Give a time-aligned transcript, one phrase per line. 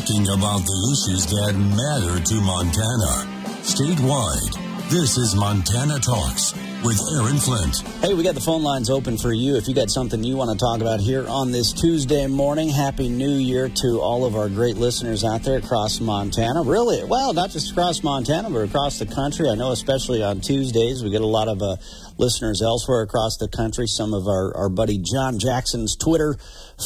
[0.00, 3.28] talking about the issues that matter to Montana.
[3.60, 7.80] Statewide, this is Montana Talks with Aaron Flint.
[8.02, 9.56] Hey, we got the phone lines open for you.
[9.56, 13.10] If you got something you want to talk about here on this Tuesday morning, Happy
[13.10, 16.62] New Year to all of our great listeners out there across Montana.
[16.62, 19.50] Really, well, not just across Montana, but across the country.
[19.50, 21.76] I know, especially on Tuesdays, we get a lot of uh,
[22.20, 23.86] listeners elsewhere across the country.
[23.88, 26.36] Some of our, our buddy John Jackson's Twitter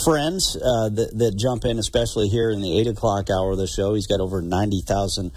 [0.04, 3.66] friends uh, that, that jump in, especially here in the 8 o'clock hour of the
[3.66, 3.94] show.
[3.94, 5.32] He's got over 90,000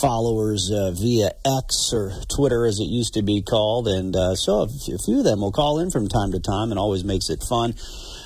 [0.00, 3.86] followers uh, via X or Twitter, as it used to be called.
[3.86, 6.78] And uh, so a, few of them will call in from time to time and
[6.80, 7.74] always makes it fun.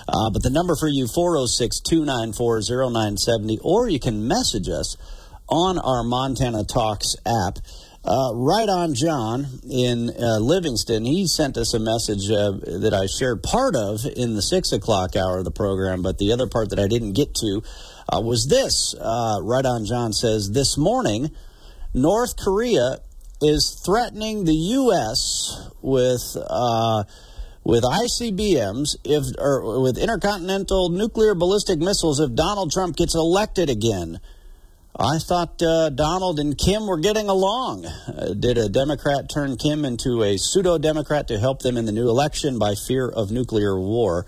[0.09, 4.97] Uh, but the number for you, 406 294 0970, or you can message us
[5.49, 7.59] on our Montana Talks app.
[8.07, 13.07] Uh, right on John in uh, Livingston, he sent us a message uh, that I
[13.07, 16.71] shared part of in the six o'clock hour of the program, but the other part
[16.71, 17.63] that I didn't get to
[18.09, 18.95] uh, was this.
[18.95, 21.33] Uh, right on John says, This morning,
[21.93, 22.99] North Korea
[23.43, 25.69] is threatening the U.S.
[25.83, 27.03] with uh,
[27.65, 34.21] with ICBMs if or with intercontinental nuclear ballistic missiles if Donald Trump gets elected again.
[34.99, 37.85] I thought uh, Donald and Kim were getting along.
[37.85, 41.93] Uh, did a Democrat turn Kim into a pseudo Democrat to help them in the
[41.93, 44.25] new election by fear of nuclear war?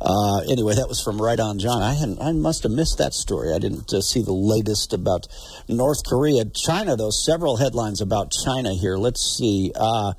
[0.00, 1.82] Uh, anyway, that was from Right On John.
[1.82, 3.52] I hadn't, I must have missed that story.
[3.52, 5.26] I didn't uh, see the latest about
[5.68, 6.44] North Korea.
[6.44, 8.96] China, though, several headlines about China here.
[8.96, 9.72] Let's see.
[9.74, 10.12] Uh,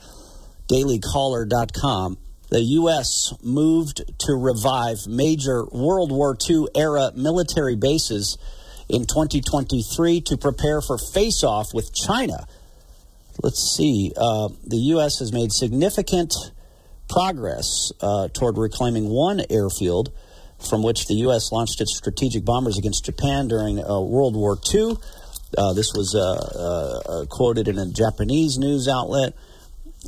[0.68, 2.18] DailyCaller.com.
[2.50, 3.34] The U.S.
[3.42, 8.38] moved to revive major World War II era military bases
[8.90, 12.48] in 2023 to prepare for face off with China.
[13.44, 14.12] Let's see.
[14.18, 15.20] Uh, the U.S.
[15.20, 16.34] has made significant
[17.10, 20.12] progress uh, toward reclaiming one airfield
[20.70, 21.52] from which the U.S.
[21.52, 24.98] launched its strategic bombers against Japan during uh, World War II.
[25.58, 29.34] Uh, this was uh, uh, quoted in a Japanese news outlet.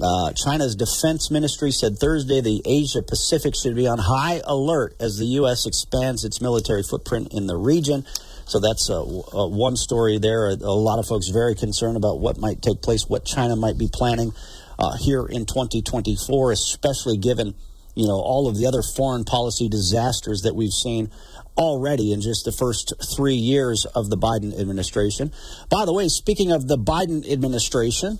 [0.01, 5.17] Uh, China's defense ministry said Thursday the Asia Pacific should be on high alert as
[5.17, 5.65] the U.S.
[5.65, 8.05] expands its military footprint in the region.
[8.49, 10.49] So that's one story there.
[10.49, 13.87] A, lot of folks very concerned about what might take place, what China might be
[13.93, 14.33] planning
[14.79, 17.53] uh, here in 2024, especially given
[17.93, 21.11] you know all of the other foreign policy disasters that we've seen
[21.59, 25.31] already in just the first three years of the Biden administration.
[25.69, 28.17] By the way, speaking of the Biden administration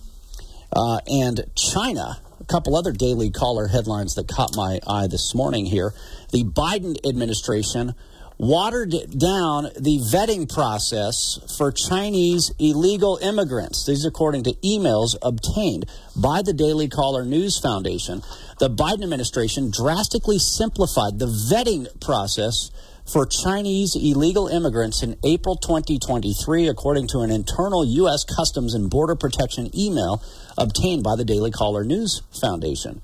[0.72, 5.66] uh, and China, a couple other Daily Caller headlines that caught my eye this morning
[5.66, 5.92] here.
[6.32, 7.96] The Biden administration
[8.40, 13.86] watered down the vetting process for Chinese illegal immigrants.
[13.86, 15.86] These according to emails obtained
[16.16, 18.24] by the Daily Caller News Foundation.
[18.60, 22.72] The Biden administration drastically simplified the vetting process
[23.12, 28.24] for Chinese illegal immigrants in April 2023, according to an internal U.S.
[28.24, 30.24] Customs and Border Protection email
[30.58, 33.02] obtained by the Daily Caller News Foundation.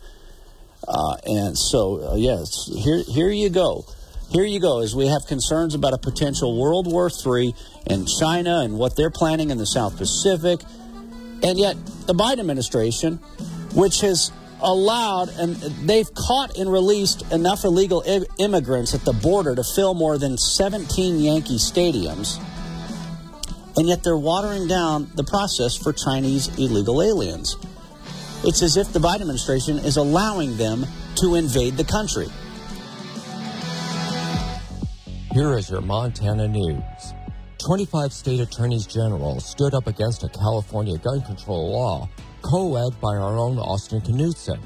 [0.88, 3.86] Uh, and so, uh, yes, here, here you go
[4.32, 7.54] here you go, as we have concerns about a potential World War III
[7.88, 10.62] in China and what they're planning in the South Pacific.
[11.44, 11.76] And yet,
[12.08, 13.18] the Biden administration,
[13.74, 14.32] which has
[14.62, 15.56] allowed and
[15.88, 18.04] they've caught and released enough illegal
[18.40, 22.42] immigrants at the border to fill more than 17 Yankee stadiums.
[23.78, 27.58] And yet they're watering down the process for Chinese illegal aliens.
[28.44, 32.28] It's as if the Biden administration is allowing them to invade the country.
[35.36, 37.14] Here is your Montana news.
[37.58, 42.10] 25 state attorneys general stood up against a California gun control law
[42.42, 44.62] co-ed by our own Austin Knudsen.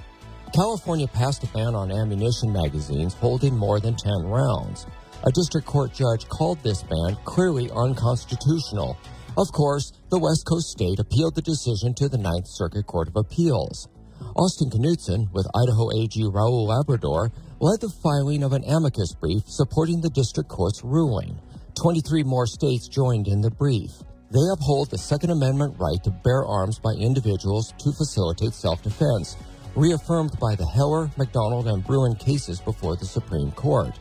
[0.54, 4.86] California passed a ban on ammunition magazines holding more than 10 rounds.
[5.24, 8.96] A district court judge called this ban clearly unconstitutional.
[9.38, 13.16] Of course, the West Coast state appealed the decision to the Ninth Circuit Court of
[13.16, 13.88] Appeals.
[14.36, 20.02] Austin Knudsen, with Idaho AG Raul Labrador, led the filing of an amicus brief supporting
[20.02, 21.40] the district court's ruling.
[21.76, 23.92] 23 more states joined in the brief.
[24.32, 29.38] They uphold the Second Amendment right to bear arms by individuals to facilitate self-defense,
[29.76, 33.98] reaffirmed by the Heller, McDonald, and Bruen cases before the Supreme Court.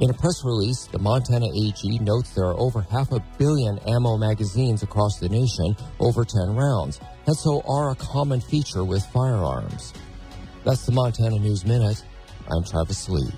[0.00, 4.16] In a press release, the Montana AG notes there are over half a billion ammo
[4.16, 9.92] magazines across the nation, over 10 rounds, and so are a common feature with firearms.
[10.64, 12.02] That's the Montana News Minute.
[12.48, 13.32] I'm Travis Lee.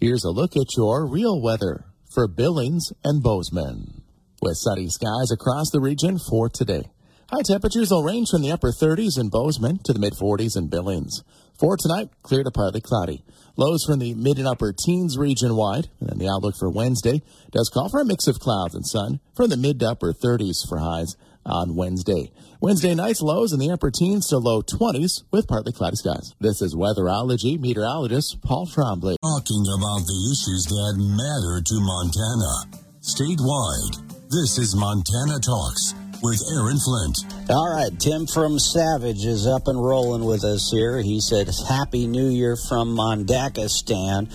[0.00, 4.02] Here's a look at your real weather for Billings and Bozeman.
[4.40, 6.84] With sunny skies across the region for today.
[7.30, 10.68] High temperatures will range from the upper 30s in Bozeman to the mid 40s in
[10.68, 11.22] Billings.
[11.58, 13.24] For tonight, clear to partly cloudy.
[13.56, 15.88] Lows from the mid and upper teens region wide.
[16.00, 17.20] And then the outlook for Wednesday
[17.50, 20.66] does call for a mix of clouds and sun from the mid to upper 30s
[20.68, 21.16] for highs
[21.48, 22.30] on Wednesday.
[22.60, 26.34] Wednesday night's lows in the upper teens to low 20s with partly cloudy skies.
[26.40, 29.16] This is weatherology meteorologist Paul Trombley.
[29.22, 32.78] Talking about the issues that matter to Montana.
[33.00, 37.50] Statewide, this is Montana Talks with Aaron Flint.
[37.50, 41.00] All right, Tim from Savage is up and rolling with us here.
[41.00, 44.28] He said, Happy New Year from Mondakistan.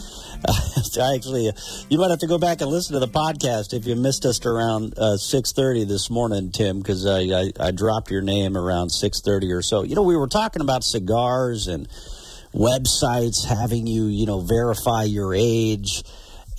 [0.48, 0.54] Uh,
[1.16, 1.52] actually,
[1.90, 4.46] you might have to go back and listen to the podcast if you missed us
[4.46, 9.56] around uh, 6.30 this morning, Tim, because I, I, I dropped your name around 6.30
[9.56, 9.84] or so.
[9.84, 11.88] You know, we were talking about cigars and
[12.54, 16.04] websites having you, you know, verify your age.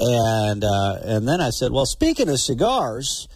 [0.00, 3.28] And, uh, and then I said, well, speaking of cigars,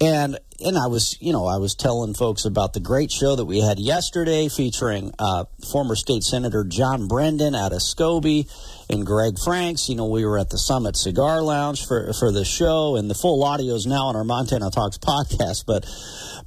[0.00, 3.44] and and I was, you know, I was telling folks about the great show that
[3.44, 8.50] we had yesterday featuring uh, former state senator John Brenden out of Scobey
[8.90, 9.88] and Greg Franks.
[9.88, 13.14] You know, we were at the Summit Cigar Lounge for for the show, and the
[13.14, 15.64] full audio is now on our Montana Talks podcast.
[15.64, 15.86] But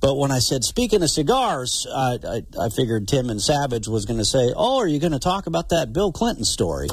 [0.02, 4.06] but when I said speaking of cigars, I, I, I figured Tim and Savage was
[4.06, 6.90] going to say, "Oh, are you going to talk about that Bill Clinton story?"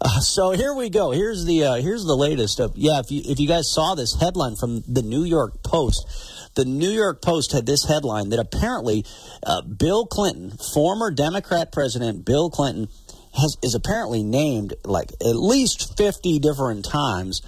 [0.00, 1.12] Uh, so here we go.
[1.12, 2.60] Here's the uh, here's the latest.
[2.60, 6.06] Of, yeah, if you if you guys saw this headline from the New York Post
[6.54, 9.04] the New York Post had this headline that apparently
[9.42, 12.88] uh, Bill Clinton, former Democrat president Bill Clinton,
[13.34, 17.42] has is apparently named like at least 50 different times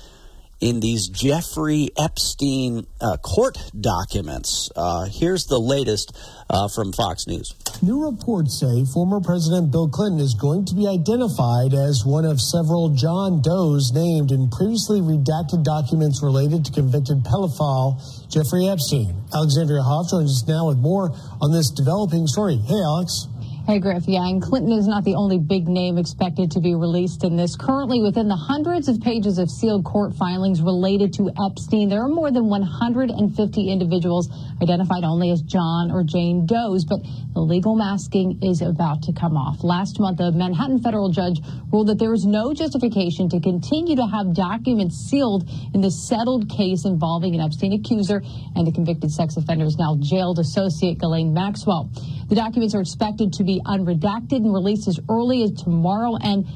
[0.61, 4.71] in these Jeffrey Epstein uh, court documents.
[4.77, 6.17] Uh, here's the latest
[6.51, 7.55] uh, from Fox News.
[7.83, 12.41] New reports say former President Bill Clinton is going to be identified as one of
[12.41, 17.97] several John Does named in previously redacted documents related to convicted pedophile
[18.31, 19.25] Jeffrey Epstein.
[19.35, 21.11] Alexandria Hoff joins us now with more
[21.43, 22.57] on this developing story.
[22.57, 23.27] Hey, Alex.
[23.71, 24.09] Hey, Griff.
[24.09, 27.55] Yeah, and Clinton is not the only big name expected to be released in this.
[27.55, 32.09] Currently, within the hundreds of pages of sealed court filings related to Epstein, there are
[32.09, 34.29] more than 150 individuals
[34.61, 36.99] identified only as John or Jane Does, but
[37.33, 39.63] the legal masking is about to come off.
[39.63, 41.39] Last month, a Manhattan federal judge
[41.73, 46.51] ruled that there is no justification to continue to have documents sealed in the settled
[46.51, 48.21] case involving an Epstein accuser
[48.57, 51.89] and the convicted sex offender is now jailed associate Ghislaine Maxwell.
[52.29, 56.17] The documents are expected to be unredacted and released as early as tomorrow.
[56.17, 56.47] And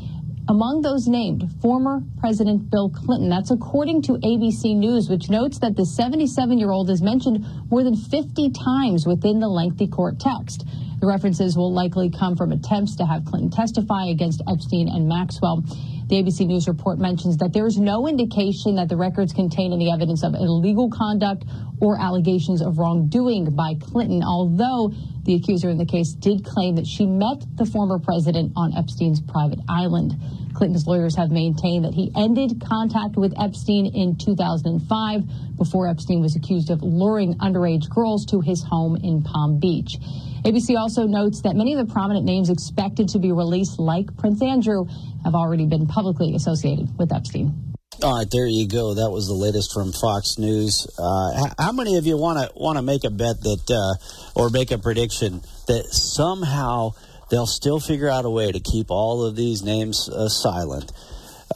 [0.48, 3.30] among those named, former President Bill Clinton.
[3.30, 7.82] That's according to ABC News, which notes that the 77 year old is mentioned more
[7.82, 10.66] than 50 times within the lengthy court text.
[11.00, 15.64] The references will likely come from attempts to have Clinton testify against Epstein and Maxwell.
[16.06, 19.90] The ABC News report mentions that there is no indication that the records contain any
[19.90, 21.44] evidence of illegal conduct
[21.80, 24.92] or allegations of wrongdoing by Clinton, although
[25.24, 29.22] the accuser in the case did claim that she met the former president on Epstein's
[29.22, 30.14] private island.
[30.52, 36.36] Clinton's lawyers have maintained that he ended contact with Epstein in 2005 before Epstein was
[36.36, 39.96] accused of luring underage girls to his home in Palm Beach.
[40.44, 44.42] ABC also notes that many of the prominent names expected to be released, like Prince
[44.42, 44.84] Andrew,
[45.24, 47.74] have already been publicly associated with Epstein.
[48.02, 48.92] All right, there you go.
[48.92, 50.86] That was the latest from Fox News.
[50.98, 54.50] Uh, how many of you want to want to make a bet that, uh, or
[54.50, 56.90] make a prediction that somehow
[57.30, 60.92] they'll still figure out a way to keep all of these names uh, silent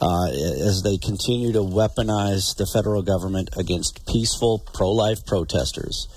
[0.01, 6.07] uh, as they continue to weaponize the federal government against peaceful pro-life protesters?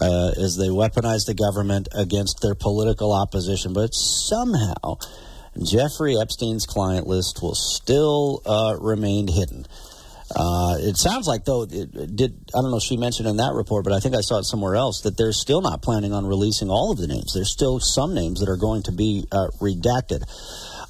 [0.00, 4.96] Uh, as they weaponize the government against their political opposition, but somehow
[5.60, 9.66] Jeffrey Epstein's client list will still uh, remain hidden.
[10.34, 12.32] Uh, it sounds like, though, it did.
[12.54, 14.44] I don't know if she mentioned in that report, but I think I saw it
[14.44, 17.34] somewhere else that they're still not planning on releasing all of the names.
[17.34, 20.24] There's still some names that are going to be uh, redacted.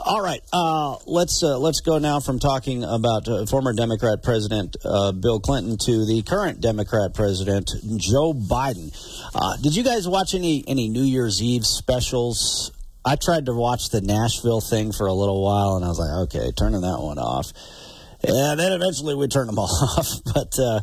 [0.04, 4.74] All right, uh, let's uh, let's go now from talking about uh, former Democrat President
[4.84, 8.90] uh, Bill Clinton to the current Democrat President Joe Biden.
[9.32, 12.72] Uh, did you guys watch any any New Year's Eve specials?
[13.04, 16.34] I tried to watch the Nashville thing for a little while, and I was like,
[16.34, 17.52] okay, turning that one off.
[18.24, 19.66] And then eventually we turned them all
[19.98, 20.08] off.
[20.34, 20.80] but uh,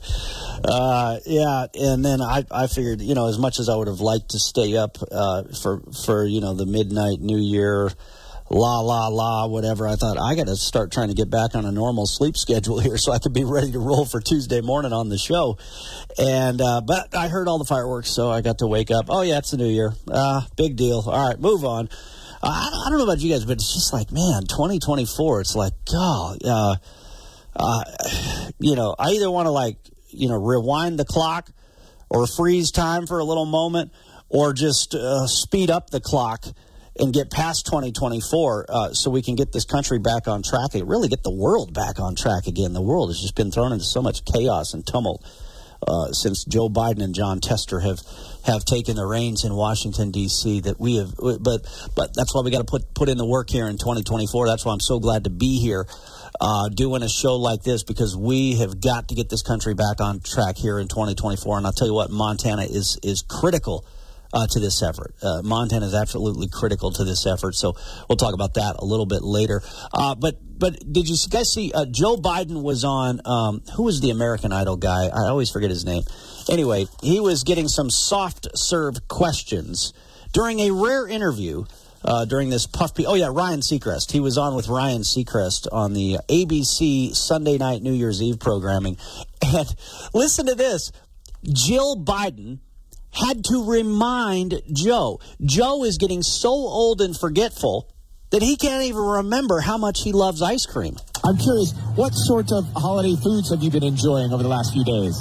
[0.63, 3.99] uh, yeah, and then I, I figured, you know, as much as I would have
[3.99, 7.91] liked to stay up uh, for for you know the midnight New Year
[8.49, 9.87] la la la whatever.
[9.87, 12.79] I thought i got to start trying to get back on a normal sleep schedule
[12.79, 15.57] here so i could be ready to roll for tuesday morning on the show.
[16.17, 19.05] And uh, but i heard all the fireworks so i got to wake up.
[19.09, 19.93] Oh yeah it's the new year.
[20.07, 21.03] Uh, big deal.
[21.05, 21.89] All right move on.
[22.41, 25.73] I, I, don't know about you guys but it's just like man 2024 it's like
[25.91, 26.75] god uh,
[27.55, 27.83] uh,
[28.59, 29.77] you know i either want to like
[30.07, 31.51] you know rewind the clock
[32.09, 33.91] or freeze time for a little moment
[34.29, 36.45] or just uh, speed up the clock
[36.99, 40.87] and get past 2024 uh, so we can get this country back on track and
[40.87, 42.73] really get the world back on track again.
[42.73, 45.25] The world has just been thrown into so much chaos and tumult
[45.87, 47.99] uh, since Joe Biden and Jon Tester have
[48.45, 50.61] have taken the reins in Washington D.C.
[50.61, 51.65] That we have, but
[51.95, 54.47] but that's why we got to put put in the work here in 2024.
[54.47, 55.87] That's why I'm so glad to be here.
[56.41, 59.99] Uh, doing a show like this because we have got to get this country back
[59.99, 61.57] on track here in 2024.
[61.57, 63.85] And I'll tell you what, Montana is is critical
[64.33, 65.15] uh, to this effort.
[65.21, 67.55] Uh, Montana is absolutely critical to this effort.
[67.55, 67.75] So
[68.07, 69.61] we'll talk about that a little bit later.
[69.93, 73.21] Uh, but but did you guys see uh, Joe Biden was on?
[73.25, 75.07] Um, who was the American Idol guy?
[75.07, 76.03] I always forget his name.
[76.49, 79.93] Anyway, he was getting some soft serve questions
[80.33, 81.65] during a rare interview.
[82.01, 85.67] Uh, during this puff piece, oh yeah ryan seacrest he was on with ryan seacrest
[85.69, 88.95] on the abc sunday night new year's eve programming
[89.41, 89.75] and
[90.13, 90.93] listen to this
[91.43, 92.59] jill biden
[93.11, 95.19] had to remind Joe.
[95.43, 97.89] Joe is getting so old and forgetful
[98.31, 100.97] that he can't even remember how much he loves ice cream.
[101.25, 104.83] I'm curious, what sort of holiday foods have you been enjoying over the last few
[104.85, 105.17] days?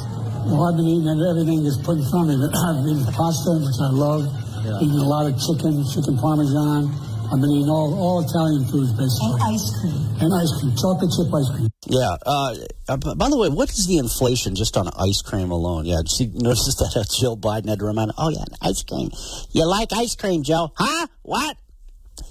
[0.46, 2.46] Well, I've been eating everything that's put in front of me.
[2.48, 4.24] I've been eating pasta, which I love,
[4.64, 4.80] yeah.
[4.84, 6.92] eating a lot of chicken, chicken parmesan,
[7.30, 9.36] I've been eating all, all Italian foods, basically.
[9.36, 10.16] And ice cream.
[10.16, 11.68] And ice cream, chocolate chip ice cream.
[11.86, 12.16] Yeah.
[12.24, 12.54] Uh,
[12.88, 15.84] uh by the way, what is the inflation just on ice cream alone?
[15.84, 18.82] Yeah, did you notice that uh, Jill Biden had to remind, her, oh, yeah, ice
[18.82, 19.10] cream.
[19.52, 20.72] You like ice cream, Joe?
[20.74, 21.06] Huh?
[21.20, 21.58] What?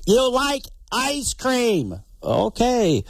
[0.07, 2.01] You like ice cream.
[2.23, 3.03] Okay.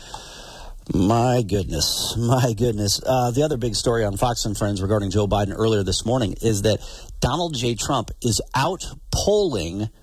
[0.93, 3.01] My goodness, my goodness.
[3.05, 6.35] Uh, the other big story on Fox and Friends regarding Joe Biden earlier this morning
[6.41, 6.79] is that
[7.21, 7.75] Donald J.
[7.75, 9.89] Trump is out polling–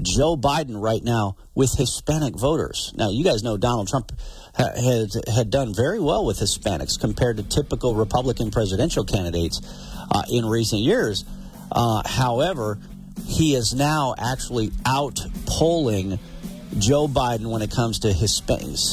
[0.00, 2.92] Joe Biden right now with Hispanic voters.
[2.96, 4.12] Now, you guys know Donald Trump
[4.54, 9.60] ha- had, had done very well with Hispanics compared to typical Republican presidential candidates
[10.10, 11.24] uh, in recent years.
[11.72, 12.78] Uh, however,
[13.26, 16.18] he is now actually out polling
[16.78, 18.48] Joe Biden when it comes to Hisp-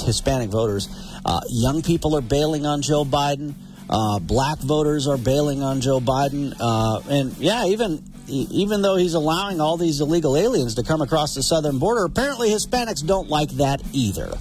[0.06, 0.90] Hispanic voters.
[1.24, 3.54] Uh, young people are bailing on Joe Biden.
[3.90, 6.56] Uh, black voters are bailing on Joe Biden.
[6.60, 11.34] Uh, and yeah, even even though he's allowing all these illegal aliens to come across
[11.36, 14.38] the southern border, apparently Hispanics don't like that either.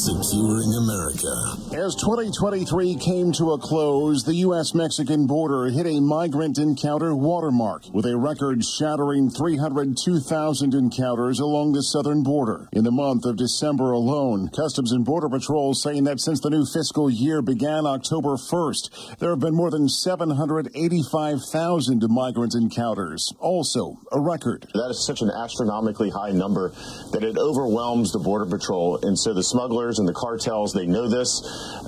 [0.00, 1.28] Securing America.
[1.76, 4.72] As 2023 came to a close, the U.S.
[4.72, 11.82] Mexican border hit a migrant encounter watermark with a record shattering 302,000 encounters along the
[11.82, 12.66] southern border.
[12.72, 16.64] In the month of December alone, Customs and Border Patrol saying that since the new
[16.64, 23.34] fiscal year began October 1st, there have been more than 785,000 migrant encounters.
[23.38, 24.66] Also, a record.
[24.72, 26.70] That is such an astronomically high number
[27.12, 28.98] that it overwhelms the Border Patrol.
[29.04, 31.40] And so the smugglers smugglers and the cartels, they know this.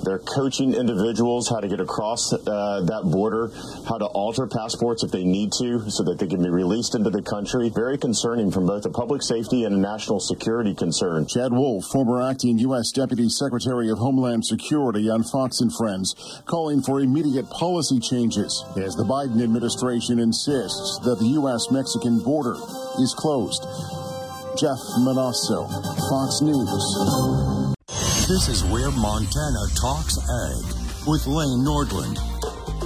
[0.05, 3.51] They're coaching individuals how to get across uh, that border,
[3.89, 7.11] how to alter passports if they need to so that they can be released into
[7.11, 7.71] the country.
[7.75, 11.27] Very concerning from both a public safety and a national security concern.
[11.27, 12.93] Chad Wolf, former acting U.S.
[12.93, 16.15] Deputy Secretary of Homeland Security on Fox and Friends,
[16.47, 21.71] calling for immediate policy changes as the Biden administration insists that the U.S.
[21.71, 22.55] Mexican border
[23.01, 23.63] is closed.
[24.59, 25.67] Jeff Monosso,
[26.11, 27.72] Fox News.
[28.29, 30.65] This is where Montana talks ag
[31.09, 32.17] with Lane Nordlund.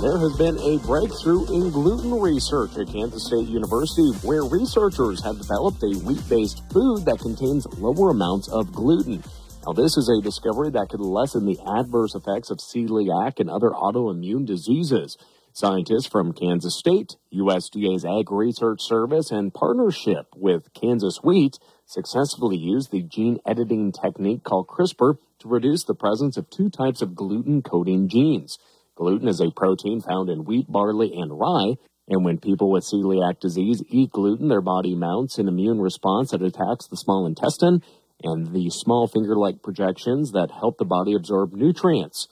[0.01, 5.39] There has been a breakthrough in gluten research at Kansas State University, where researchers have
[5.39, 9.23] developed a wheat based food that contains lower amounts of gluten.
[9.67, 13.71] Now, this is a discovery that could lessen the adverse effects of celiac and other
[13.71, 15.19] autoimmune diseases.
[15.53, 22.91] Scientists from Kansas State, USDA's Ag Research Service, and partnership with Kansas Wheat successfully used
[22.91, 27.63] the gene editing technique called CRISPR to reduce the presence of two types of gluten
[27.63, 28.59] coding genes.
[28.97, 31.77] Gluten is a protein found in wheat, barley, and rye,
[32.09, 36.43] and when people with celiac disease eat gluten, their body mounts an immune response that
[36.43, 37.83] attacks the small intestine
[38.23, 42.29] and the small finger like projections that help the body absorb nutrients.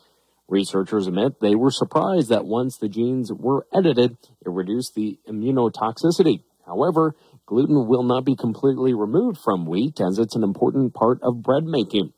[0.49, 6.42] Researchers admit they were surprised that once the genes were edited, it reduced the immunotoxicity.
[6.66, 7.14] However,
[7.47, 11.64] gluten will not be completely removed from wheat as it's an important part of bread
[11.64, 12.12] making.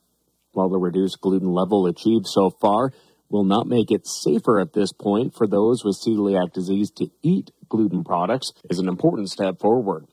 [0.56, 2.90] While the reduced gluten level achieved so far
[3.28, 7.50] will not make it safer at this point for those with celiac disease to eat
[7.68, 10.06] gluten products, is an important step forward.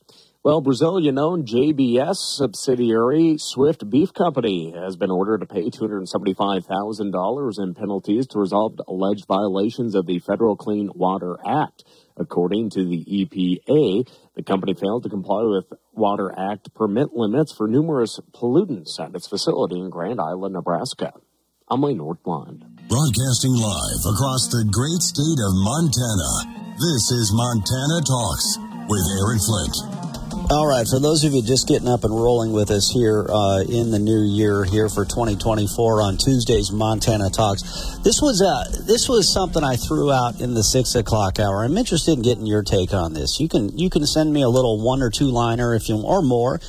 [0.43, 7.73] Well, Brazilian owned JBS subsidiary Swift Beef Company has been ordered to pay $275,000 in
[7.73, 11.85] penalties to resolve alleged violations of the Federal Clean Water Act.
[12.17, 17.67] According to the EPA, the company failed to comply with Water Act permit limits for
[17.67, 21.13] numerous pollutants at its facility in Grand Island, Nebraska.
[21.69, 22.87] I'm Nordlund.
[22.89, 26.75] Broadcasting live across the great state of Montana.
[26.75, 28.57] This is Montana Talks
[28.89, 30.02] with Aaron Flint.
[30.51, 33.61] All right, for those of you just getting up and rolling with us here uh,
[33.61, 37.63] in the new year here for 2024 on Tuesdays Montana Talks,
[38.03, 41.63] this was uh, this was something I threw out in the six o'clock hour.
[41.63, 43.39] I'm interested in getting your take on this.
[43.39, 46.21] You can you can send me a little one or two liner if you or
[46.21, 46.59] more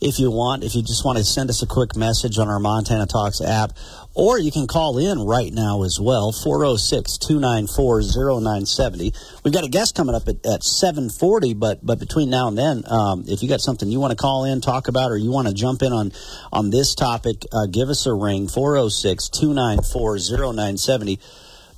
[0.00, 0.62] if you want.
[0.62, 3.72] If you just want to send us a quick message on our Montana Talks app,
[4.18, 9.14] or you can call in right now as well, 406 294 0970.
[9.44, 12.82] We've got a guest coming up at, at 740, but, but between now and then,
[12.90, 15.46] um, if you got something you want to call in, talk about, or you want
[15.46, 16.10] to jump in on,
[16.52, 21.20] on this topic, uh, give us a ring, 406 294 0970.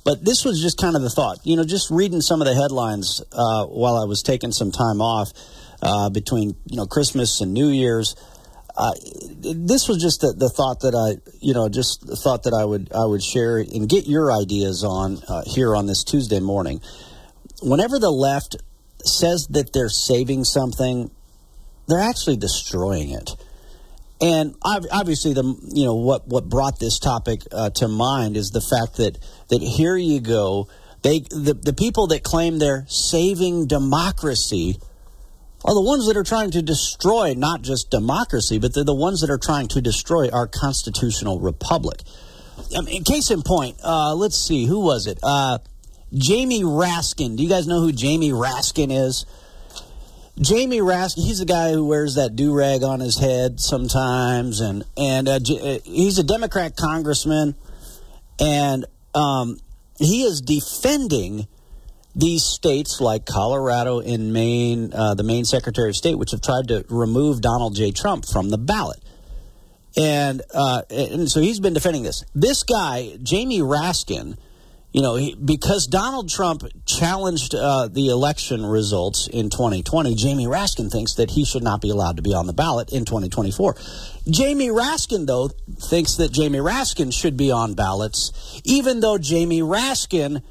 [0.03, 1.45] But this was just kind of the thought.
[1.45, 4.99] You know, just reading some of the headlines uh, while I was taking some time
[4.99, 5.31] off
[5.83, 8.15] uh, between, you know, Christmas and New Year's
[8.81, 12.91] this was just the, the, thought that I, you know, just thought that I would
[12.93, 16.81] I would share and get your ideas on uh, here on this Tuesday morning.
[17.61, 18.57] Whenever the left
[19.05, 21.11] says that they're saving something,
[21.87, 23.31] they're actually destroying it.
[24.19, 28.61] And obviously, the you know what what brought this topic uh, to mind is the
[28.61, 29.17] fact that
[29.49, 30.67] that here you go,
[31.03, 34.79] they the the people that claim they're saving democracy
[35.63, 39.21] are the ones that are trying to destroy not just democracy, but they're the ones
[39.21, 42.01] that are trying to destroy our constitutional republic.
[42.75, 45.19] Um, in case in point, uh, let's see, who was it?
[45.21, 45.59] Uh,
[46.13, 47.37] Jamie Raskin.
[47.37, 49.25] Do you guys know who Jamie Raskin is?
[50.39, 54.83] Jamie Raskin, he's the guy who wears that do rag on his head sometimes, and
[54.97, 57.55] and uh, uh, he's a Democrat congressman,
[58.39, 59.59] and um,
[59.97, 61.47] he is defending
[62.15, 66.67] these states like Colorado and Maine, uh, the Maine Secretary of State, which have tried
[66.67, 67.91] to remove Donald J.
[67.91, 68.99] Trump from the ballot.
[69.97, 72.23] And, uh, and so he's been defending this.
[72.33, 74.37] This guy, Jamie Raskin,
[74.93, 80.91] you know, he, because Donald Trump challenged uh, the election results in 2020, Jamie Raskin
[80.91, 83.75] thinks that he should not be allowed to be on the ballot in 2024.
[84.29, 90.41] Jamie Raskin, though, thinks that Jamie Raskin should be on ballots, even though Jamie Raskin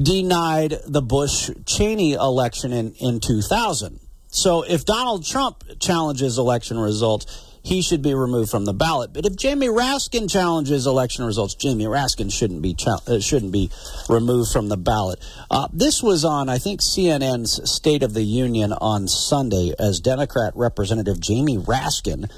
[0.00, 4.00] denied the Bush Cheney election in, in 2000.
[4.28, 9.12] So if Donald Trump challenges election results, he should be removed from the ballot.
[9.14, 13.70] But if Jamie Raskin challenges election results, Jamie Raskin shouldn't be uh, shouldn't be
[14.08, 15.18] removed from the ballot.
[15.50, 20.52] Uh, this was on, I think, CNN's State of the Union on Sunday as Democrat
[20.54, 22.30] Representative Jamie Raskin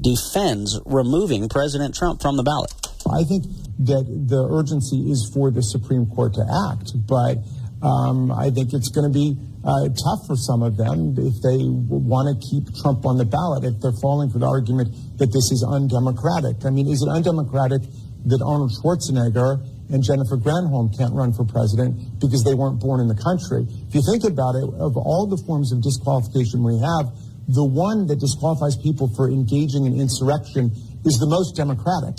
[0.00, 2.72] defends removing President Trump from the ballot.
[3.10, 3.44] I think
[3.86, 7.38] that the urgency is for the Supreme Court to act, but
[7.84, 11.60] um, I think it's going to be uh, tough for some of them if they
[11.66, 15.50] want to keep Trump on the ballot, if they're falling for the argument that this
[15.52, 16.64] is undemocratic.
[16.64, 17.82] I mean, is it undemocratic
[18.26, 23.08] that Arnold Schwarzenegger and Jennifer Granholm can't run for president because they weren't born in
[23.10, 23.66] the country?
[23.86, 27.10] If you think about it, of all the forms of disqualification we have,
[27.46, 30.74] the one that disqualifies people for engaging in insurrection
[31.06, 32.16] is the most democratic.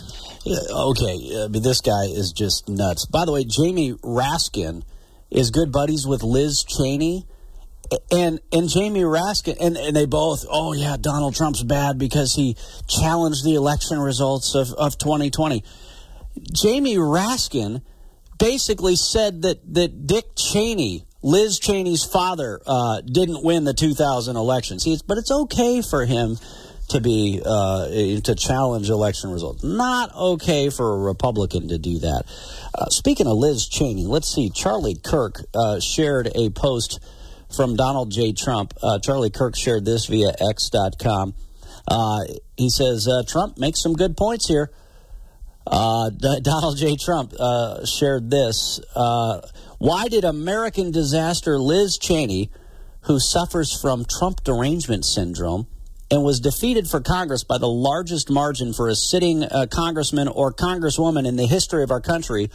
[0.48, 3.06] Okay, uh, this guy is just nuts.
[3.06, 4.84] By the way, Jamie Raskin
[5.30, 7.26] is good buddies with Liz Cheney.
[8.12, 12.58] And and Jamie Raskin and, and they both oh yeah Donald Trump's bad because he
[12.86, 15.64] challenged the election results of, of 2020.
[16.52, 17.82] Jamie Raskin
[18.40, 24.84] basically said that that Dick Cheney, Liz Cheney's father, uh, didn't win the 2000 elections.
[24.84, 26.38] He's, but it's okay for him
[26.90, 29.64] to be uh, to challenge election results.
[29.64, 32.24] Not okay for a Republican to do that.
[32.74, 34.50] Uh, speaking of Liz Cheney, let's see.
[34.50, 37.04] Charlie Kirk uh, shared a post
[37.56, 38.34] from Donald J.
[38.34, 38.74] Trump.
[38.82, 41.34] Uh, Charlie Kirk shared this via X.com.
[41.88, 42.20] Uh,
[42.58, 44.72] he says uh, Trump makes some good points here.
[45.70, 46.96] Donald J.
[46.96, 47.34] Trump
[47.86, 48.80] shared this.
[48.96, 52.50] why did American disaster Liz Cheney,
[53.02, 55.68] who suffers from Trump derangement syndrome,
[56.10, 60.54] and was defeated for Congress by the largest margin for a sitting uh, congressman or
[60.54, 62.50] congresswoman in the history of our country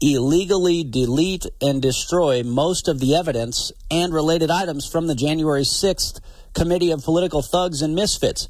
[0.00, 6.20] illegally delete and destroy most of the evidence and related items from the January 6th
[6.54, 8.48] Committee of Political Thugs and Misfits.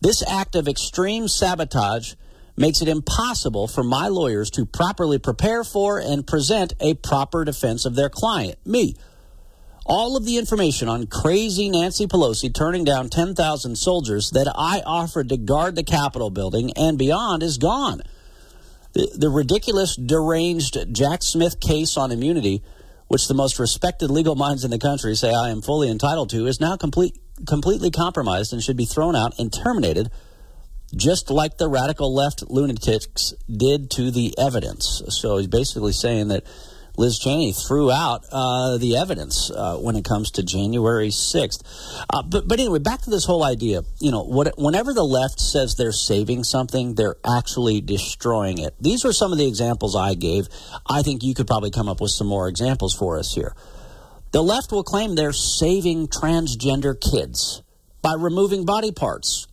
[0.00, 2.14] This act of extreme sabotage
[2.56, 7.84] makes it impossible for my lawyers to properly prepare for and present a proper defense
[7.84, 8.94] of their client, me
[9.86, 15.28] all of the information on crazy Nancy Pelosi turning down 10,000 soldiers that I offered
[15.28, 18.02] to guard the Capitol building and beyond is gone.
[18.92, 22.62] The, the, ridiculous, deranged Jack Smith case on immunity,
[23.08, 26.46] which the most respected legal minds in the country say I am fully entitled to,
[26.46, 30.10] is now complete, completely compromised and should be thrown out and terminated,
[30.94, 35.02] just like the radical left lunatics did to the evidence.
[35.08, 36.44] So he's basically saying that
[36.96, 41.62] Liz Cheney threw out uh, the evidence uh, when it comes to January 6th.
[42.08, 43.82] Uh, but, but anyway, back to this whole idea.
[44.00, 48.74] You know, what, whenever the left says they're saving something, they're actually destroying it.
[48.80, 50.48] These were some of the examples I gave.
[50.88, 53.54] I think you could probably come up with some more examples for us here.
[54.32, 57.62] The left will claim they're saving transgender kids
[58.02, 59.46] by removing body parts,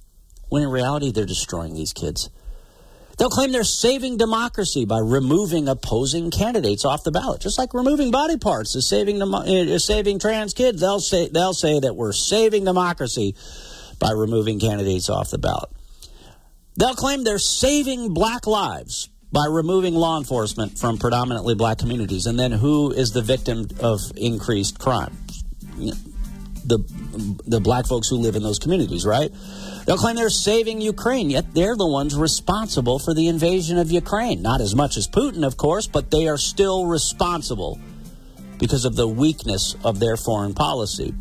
[0.50, 2.30] when in reality, they're destroying these kids.
[3.18, 8.12] They'll claim they're saving democracy by removing opposing candidates off the ballot, just like removing
[8.12, 10.82] body parts is saving is saving trans kids.
[10.82, 13.36] They'll say they'll say that we're saving democracy
[14.00, 15.70] by removing candidates off the ballot.
[16.76, 22.26] They'll claim they're saving black lives by removing law enforcement from predominantly black communities.
[22.26, 25.16] And then who is the victim of increased crime?
[26.66, 26.80] The
[27.46, 29.32] the black folks who live in those communities, right?
[29.86, 34.42] They'll claim they're saving Ukraine, yet they're the ones responsible for the invasion of Ukraine.
[34.42, 37.80] Not as much as Putin, of course, but they are still responsible
[38.60, 41.14] because of the weakness of their foreign policy.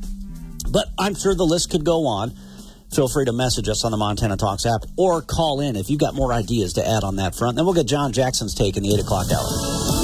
[0.69, 2.33] But I'm sure the list could go on.
[2.95, 6.01] Feel free to message us on the Montana Talks app or call in if you've
[6.01, 7.57] got more ideas to add on that front.
[7.57, 10.02] Then we'll get John Jackson's take in the 8 o'clock hour.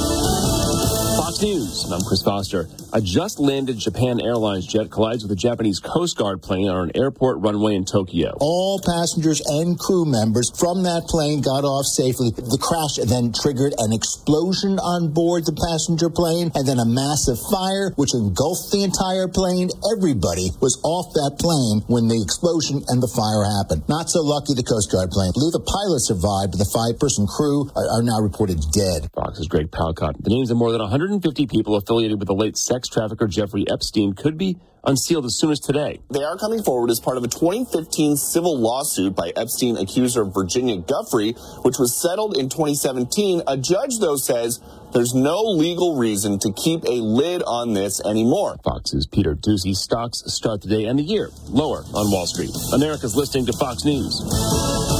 [1.38, 1.92] Fox News.
[1.92, 2.68] I'm Chris Foster.
[2.92, 6.96] A just landed Japan Airlines jet collides with a Japanese Coast Guard plane on an
[6.96, 8.34] airport runway in Tokyo.
[8.40, 12.30] All passengers and crew members from that plane got off safely.
[12.32, 17.38] The crash then triggered an explosion on board the passenger plane and then a massive
[17.52, 19.68] fire which engulfed the entire plane.
[19.94, 23.86] Everybody was off that plane when the explosion and the fire happened.
[23.86, 25.30] Not so lucky the Coast Guard plane.
[25.30, 29.12] I believe the pilot survived, but the five person crew are, are now reported dead.
[29.12, 30.16] Fox's Greg Palkot.
[30.24, 34.14] The names of more than 150 people affiliated with the late sex trafficker Jeffrey Epstein
[34.14, 36.00] could be unsealed as soon as today.
[36.10, 40.76] They are coming forward as part of a 2015 civil lawsuit by Epstein accuser Virginia
[40.76, 43.42] Giuffre, which was settled in 2017.
[43.46, 44.60] A judge, though, says
[44.92, 48.56] there's no legal reason to keep a lid on this anymore.
[48.64, 52.50] Fox's Peter Doocy stocks start the day and the year lower on Wall Street.
[52.72, 54.97] America's listening to Fox News.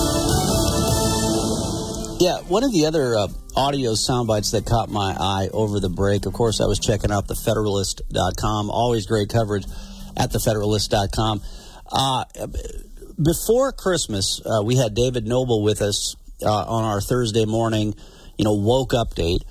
[2.20, 5.88] Yeah, one of the other uh, audio sound bites that caught my eye over the
[5.88, 8.70] break, of course, I was checking out thefederalist.com.
[8.70, 9.64] Always great coverage
[10.16, 11.42] at thefederalist.com.
[11.86, 12.24] Uh,
[13.22, 17.94] before Christmas, uh, we had David Noble with us uh, on our Thursday morning,
[18.36, 19.42] you know, woke update.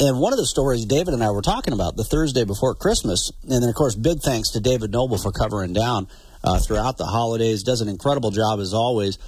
[0.00, 3.32] And one of the stories David and I were talking about the Thursday before Christmas,
[3.42, 6.08] and then, of course, big thanks to David Noble for covering down
[6.42, 7.64] uh, throughout the holidays.
[7.64, 9.18] Does an incredible job as always.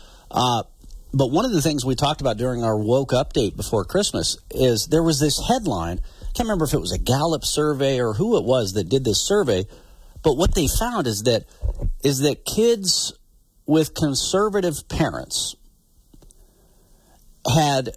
[1.13, 4.87] But one of the things we talked about during our woke update before Christmas is
[4.87, 6.01] there was this headline.
[6.21, 9.05] I can't remember if it was a Gallup survey or who it was that did
[9.05, 9.67] this survey,
[10.23, 11.47] but what they found is that
[12.05, 13.13] is that kids
[13.67, 15.57] with conservative parents
[17.53, 17.91] had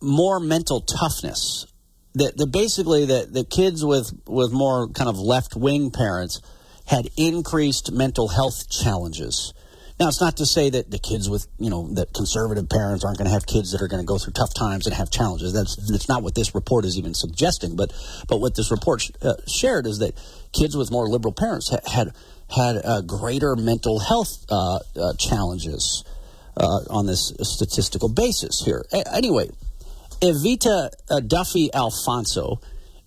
[0.00, 1.66] more mental toughness.
[2.14, 6.40] That, that basically that the kids with with more kind of left wing parents
[6.86, 9.54] had increased mental health challenges
[10.00, 13.18] now, it's not to say that the kids with, you know, that conservative parents aren't
[13.18, 15.52] going to have kids that are going to go through tough times and have challenges.
[15.52, 17.76] That's, that's not what this report is even suggesting.
[17.76, 17.92] But,
[18.26, 20.14] but what this report sh- uh, shared is that
[20.54, 22.14] kids with more liberal parents ha- had
[22.48, 26.02] had uh, greater mental health uh, uh challenges
[26.56, 28.82] uh, on this statistical basis here.
[28.92, 29.50] A- anyway,
[30.22, 32.58] Evita uh, Duffy Alfonso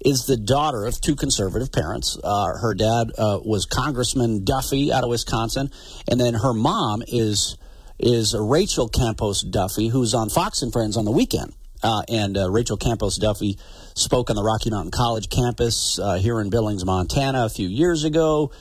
[0.03, 2.17] is the daughter of two conservative parents.
[2.23, 5.71] Uh, her dad uh, was Congressman Duffy out of Wisconsin,
[6.09, 7.57] and then her mom is
[7.99, 11.53] is Rachel Campos Duffy, who's on Fox and Friends on the weekend.
[11.81, 13.57] Uh, and uh, Rachel Campos Duffy
[13.93, 18.05] spoke on the Rocky Mountain College campus uh, here in Billings, Montana, a few years
[18.05, 18.51] ago.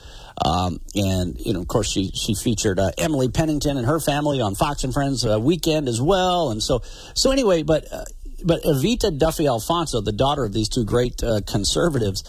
[0.45, 4.41] Um, and you know, of course, she she featured uh, Emily Pennington and her family
[4.41, 6.51] on Fox and Friends weekend as well.
[6.51, 6.81] And so,
[7.13, 7.85] so anyway, but
[8.43, 12.23] but Evita Duffy Alfonso, the daughter of these two great uh, conservatives,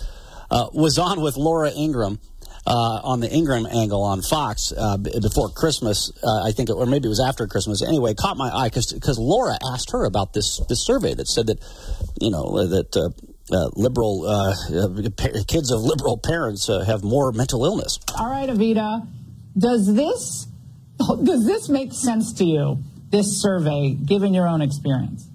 [0.50, 2.20] uh, was on with Laura Ingraham.
[2.66, 6.86] Uh, on the Ingraham angle on Fox uh, before Christmas, uh, I think, it, or
[6.86, 7.82] maybe it was after Christmas.
[7.82, 11.58] Anyway, caught my eye because Laura asked her about this this survey that said that
[12.22, 14.22] you know that uh, liberal
[15.46, 17.98] kids of liberal parents have more mental illness.
[18.18, 19.06] All right, Evita,
[19.58, 20.46] does this
[21.22, 22.78] does this make sense to you?
[23.10, 25.28] This survey, given your own experience?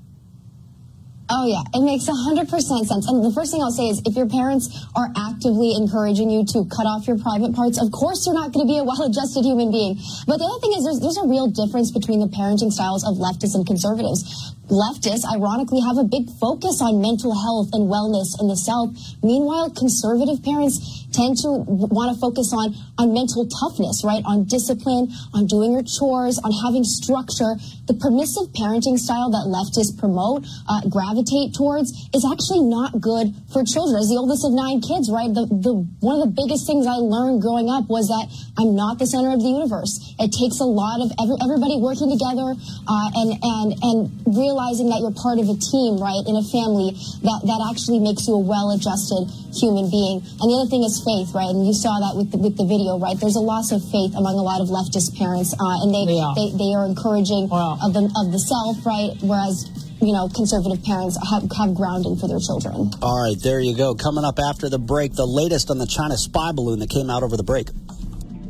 [1.29, 1.61] Oh, yeah.
[1.77, 2.49] It makes 100%
[2.89, 3.05] sense.
[3.05, 4.65] And the first thing I'll say is if your parents
[4.97, 8.65] are actively encouraging you to cut off your private parts, of course you're not going
[8.65, 10.01] to be a well adjusted human being.
[10.25, 13.21] But the other thing is there's, there's a real difference between the parenting styles of
[13.21, 14.25] leftists and conservatives.
[14.69, 18.95] Leftists, ironically, have a big focus on mental health and wellness in the South.
[19.21, 20.77] Meanwhile, conservative parents
[21.12, 24.21] tend to want to focus on, on mental toughness, right?
[24.25, 27.58] On discipline, on doing your chores, on having structure.
[27.89, 33.65] The permissive parenting style that leftists promote, uh, gravitate towards, is actually not good for
[33.65, 33.97] children.
[33.97, 35.34] As the oldest of nine kids, right?
[35.34, 38.29] The, the, one of the biggest things I learned growing up was that
[38.62, 39.97] I'm not the center of the universe.
[40.21, 43.97] It takes a lot of every, everybody working together uh, and, and, and
[44.29, 46.19] realizing that you're part of a team, right?
[46.27, 46.91] In a family
[47.23, 50.19] that, that actually makes you a well-adjusted human being.
[50.19, 51.47] And the other thing is faith, right?
[51.47, 53.15] And you saw that with the, with the video, right?
[53.15, 56.35] There's a loss of faith among a lot of leftist parents, uh, and they, yeah.
[56.35, 57.79] they they are encouraging wow.
[57.79, 59.15] of the of the self, right?
[59.23, 59.63] Whereas
[60.01, 62.91] you know, conservative parents have, have grounding for their children.
[63.01, 63.95] All right, there you go.
[63.95, 67.23] Coming up after the break, the latest on the China spy balloon that came out
[67.23, 67.67] over the break.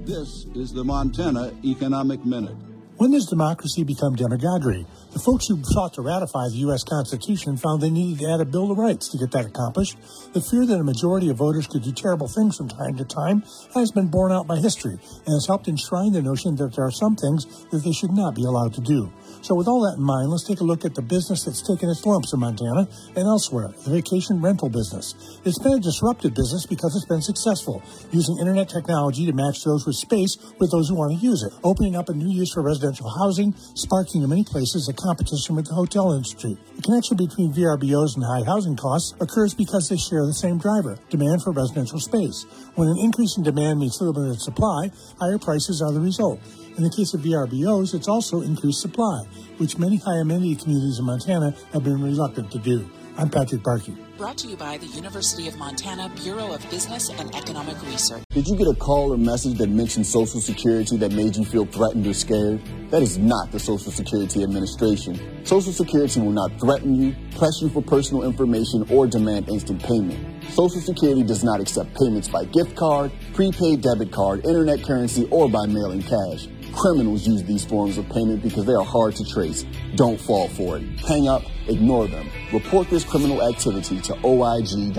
[0.05, 2.55] This is the Montana Economic Minute.
[2.97, 4.85] When does democracy become demagoguery?
[5.11, 6.83] The folks who sought to ratify the U.S.
[6.83, 9.97] Constitution found they needed to add a Bill of Rights to get that accomplished.
[10.33, 13.41] The fear that a majority of voters could do terrible things from time to time
[13.73, 16.93] has been borne out by history and has helped enshrine the notion that there are
[16.93, 19.11] some things that they should not be allowed to do.
[19.41, 21.89] So, with all that in mind, let's take a look at the business that's taken
[21.89, 25.15] its lumps in Montana and elsewhere the vacation rental business.
[25.43, 29.87] It's been a disruptive business because it's been successful, using internet technology to match those
[29.87, 32.61] with space with those who want to use it, opening up a new use for
[32.61, 36.57] residential housing, sparking in many places a competition with the hotel industry.
[36.75, 40.99] The connection between VRBOs and high housing costs occurs because they share the same driver,
[41.09, 42.45] demand for residential space.
[42.75, 46.39] When an increase in demand meets limited supply, higher prices are the result.
[46.75, 49.23] In the case of VRBOs, it's also increased supply,
[49.57, 52.89] which many high amenity communities in Montana have been reluctant to do.
[53.17, 54.08] I'm Patrick Barkey.
[54.19, 58.21] Brought to you by the University of Montana Bureau of Business and Economic Research.
[58.31, 61.65] Did you get a call or message that mentioned Social Security that made you feel
[61.65, 62.59] threatened or scared?
[62.89, 65.45] That is not the Social Security Administration.
[65.45, 70.19] Social Security will not threaten you, press you for personal information, or demand instant payment.
[70.51, 75.49] Social Security does not accept payments by gift card, prepaid debit card, internet currency, or
[75.49, 76.49] by mailing cash.
[76.73, 79.65] Criminals use these forms of payment because they are hard to trace.
[79.95, 80.83] Don't fall for it.
[81.07, 82.29] Hang up, ignore them.
[82.51, 84.89] Report this criminal activity to oig.ssa.gov.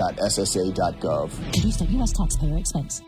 [1.51, 2.13] Produced at U.S.
[2.13, 3.01] taxpayer expense.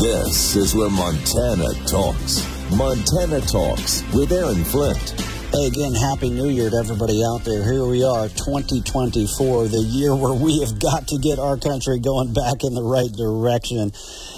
[0.00, 2.46] This is where Montana talks.
[2.74, 5.29] Montana Talks with Aaron Flint.
[5.52, 7.64] Hey, again, Happy New Year to everybody out there.
[7.64, 12.32] Here we are, 2024, the year where we have got to get our country going
[12.32, 13.90] back in the right direction.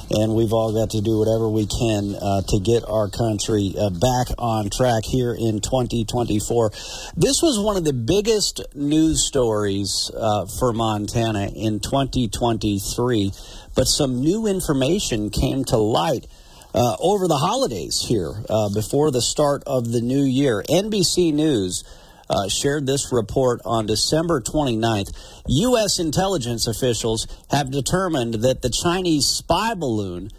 [0.08, 3.90] And we've all got to do whatever we can uh, to get our country uh,
[3.90, 6.70] back on track here in 2024.
[7.14, 13.32] This was one of the biggest news stories uh, for Montana in 2023,
[13.76, 16.26] but some new information came to light
[16.74, 20.62] uh, over the holidays here uh, before the start of the new year.
[20.68, 21.84] NBC News
[22.30, 25.12] uh, shared this report on December 29th.
[25.48, 25.98] U.S.
[25.98, 30.30] intelligence officials have determined that the Chinese spy balloon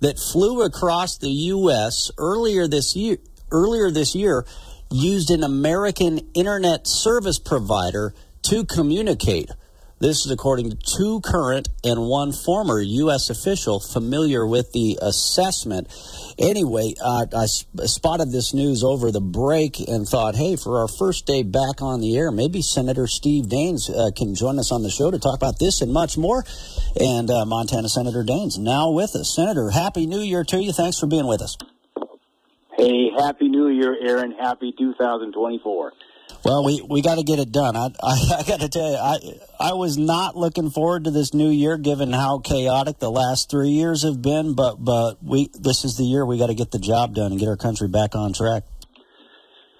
[0.00, 2.10] that flew across the U.S.
[2.18, 3.18] earlier this year
[3.50, 4.46] earlier this year
[4.90, 9.50] used an American internet service provider to communicate
[10.02, 13.30] this is according to two current and one former U.S.
[13.30, 15.86] official familiar with the assessment.
[16.38, 17.46] Anyway, uh, I
[17.86, 22.00] spotted this news over the break and thought, hey, for our first day back on
[22.00, 25.36] the air, maybe Senator Steve Daines uh, can join us on the show to talk
[25.36, 26.44] about this and much more.
[26.98, 29.32] And uh, Montana Senator Daines now with us.
[29.34, 30.72] Senator, Happy New Year to you.
[30.72, 31.56] Thanks for being with us.
[32.76, 34.32] Hey, Happy New Year, Aaron.
[34.32, 35.92] Happy 2024.
[36.44, 37.76] Well, we, we got to get it done.
[37.76, 39.18] I, I, I got to tell you, I
[39.60, 43.70] I was not looking forward to this new year, given how chaotic the last three
[43.70, 44.54] years have been.
[44.54, 47.40] But but we this is the year we got to get the job done and
[47.40, 48.64] get our country back on track.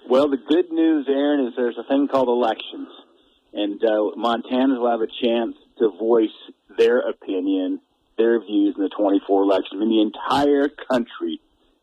[0.09, 2.89] Well, the good news, Aaron, is there's a thing called elections,
[3.53, 6.29] and uh, Montanans will have a chance to voice
[6.77, 7.79] their opinion,
[8.17, 9.77] their views in the 24 election.
[9.77, 11.41] I mean, the entire country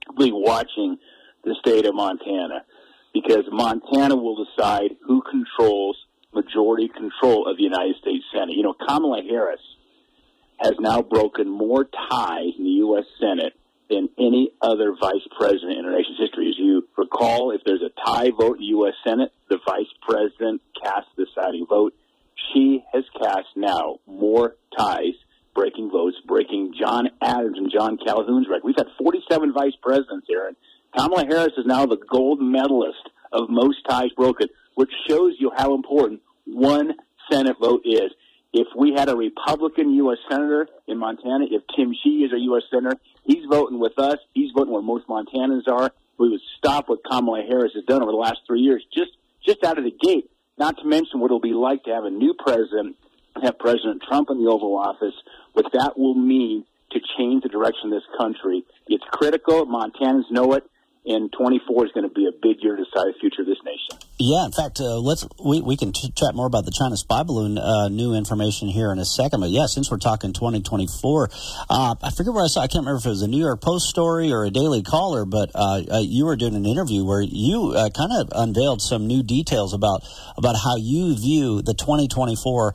[0.08, 0.98] will be watching
[1.44, 2.64] the state of Montana
[3.12, 5.96] because Montana will decide who controls
[6.32, 8.56] majority control of the United States Senate.
[8.56, 9.60] You know, Kamala Harris
[10.58, 13.04] has now broken more ties in the U.S.
[13.18, 13.54] Senate
[13.88, 16.48] than any other vice president in our nation's history.
[16.48, 18.94] As you recall, if there's a tie vote in the U.S.
[19.04, 21.94] Senate, the vice president casts the deciding vote.
[22.52, 25.14] She has cast now more ties,
[25.54, 28.64] breaking votes, breaking John Adams and John Calhoun's record.
[28.64, 30.56] We've had 47 vice presidents, Aaron.
[30.96, 35.74] Kamala Harris is now the gold medalist of most ties broken, which shows you how
[35.74, 36.94] important one
[37.30, 38.10] Senate vote is.
[38.52, 40.18] If we had a Republican U.S.
[40.28, 42.64] Senator in Montana, if Tim Sheehy is a U.S.
[42.70, 44.18] Senator, he's voting with us.
[44.34, 45.92] He's voting where most Montanans are.
[46.18, 49.12] We would stop what Kamala Harris has done over the last three years, just
[49.46, 50.30] just out of the gate.
[50.58, 52.96] Not to mention what it'll be like to have a new president,
[53.42, 55.14] have President Trump in the Oval Office.
[55.52, 58.64] What that will mean to change the direction of this country.
[58.88, 59.64] It's critical.
[59.66, 60.64] Montanans know it
[61.06, 63.58] and 24 is going to be a big year to decide the future of this
[63.64, 63.98] nation.
[64.18, 67.22] Yeah, in fact, uh, let's we, we can ch- chat more about the China spy
[67.22, 69.40] balloon uh, new information here in a second.
[69.40, 71.30] But yeah, since we're talking 2024,
[71.70, 72.60] uh, I forget where I saw.
[72.60, 75.24] I can't remember if it was a New York Post story or a Daily Caller,
[75.24, 79.06] but uh, uh, you were doing an interview where you uh, kind of unveiled some
[79.06, 80.02] new details about
[80.36, 82.74] about how you view the 2024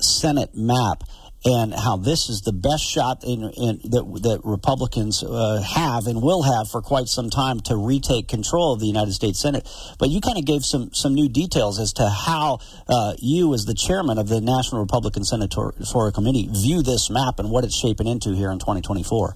[0.00, 1.02] Senate map
[1.44, 6.20] and how this is the best shot in, in, that, that Republicans uh, have and
[6.22, 9.66] will have for quite some time to retake control of the United States Senate.
[9.98, 13.64] But you kind of gave some some new details as to how uh, you, as
[13.64, 18.06] the chairman of the National Republican Senatorial Committee, view this map and what it's shaping
[18.06, 19.34] into here in 2024.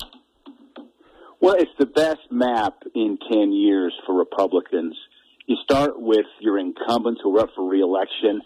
[1.40, 4.96] Well, it's the best map in 10 years for Republicans.
[5.46, 8.40] You start with your incumbents who are up for reelection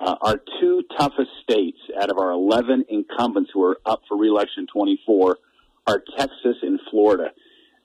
[0.00, 4.66] uh, our two toughest states out of our 11 incumbents who are up for reelection
[4.72, 5.38] 24
[5.86, 7.30] are Texas and Florida.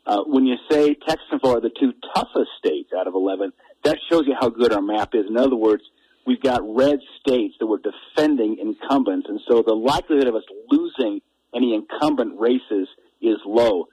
[0.05, 3.53] Uh, when you say Texas and Florida are the two toughest states out of 11,
[3.83, 5.25] that shows you how good our map is.
[5.27, 5.83] In other words,
[6.27, 11.21] we've got red states that were defending incumbents, and so the likelihood of us losing
[11.55, 12.87] any incumbent races
[13.21, 13.87] is low.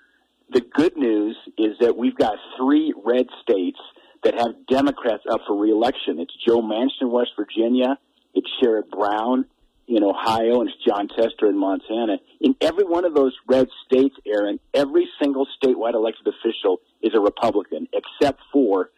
[0.50, 3.78] The good news is that we've got three red states
[4.24, 6.18] that have Democrats up for reelection.
[6.18, 7.98] It's Joe Manchin in West Virginia,
[8.34, 9.46] it's Sherrod Brown
[9.88, 12.18] in Ohio, and it's Jon Tester in Montana.
[12.40, 17.20] In every one of those red states, Aaron, every single statewide elected official is a
[17.20, 18.90] Republican, except for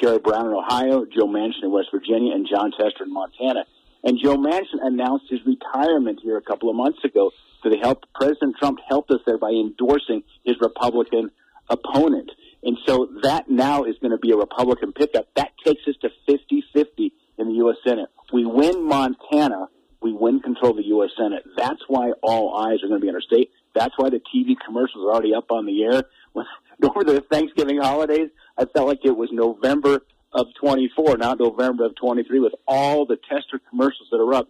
[0.00, 3.64] Sherrod Brown in Ohio, Joe Manchin in West Virginia, and Jon Tester in Montana.
[4.04, 7.32] And Joe Manchin announced his retirement here a couple of months ago.
[7.62, 11.30] So they helped President Trump helped us there by endorsing his Republican
[11.68, 12.30] opponent.
[12.62, 15.26] And so that now is going to be a Republican pickup.
[15.34, 17.76] That takes us to 50-50 in the U.S.
[17.86, 18.08] Senate.
[18.32, 19.68] We win Montana,
[20.00, 21.10] we win control of the U.S.
[21.16, 21.44] Senate.
[21.56, 23.50] That's why all eyes are going to be on our state.
[23.74, 26.02] That's why the TV commercials are already up on the air.
[26.82, 31.96] Over the Thanksgiving holidays, I felt like it was November of 24, not November of
[31.96, 34.48] 23, with all the Tester commercials that are up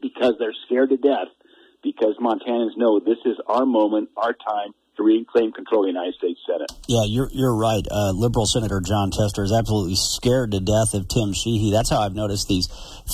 [0.00, 1.28] because they're scared to death
[1.82, 6.14] because Montanans know this is our moment, our time to reclaim control of the United
[6.14, 6.70] States Senate.
[6.88, 7.86] Yeah, you're you're right.
[7.90, 11.70] Uh, Liberal Senator Jon Tester is absolutely scared to death of Tim Sheehy.
[11.70, 12.68] That's how I've noticed these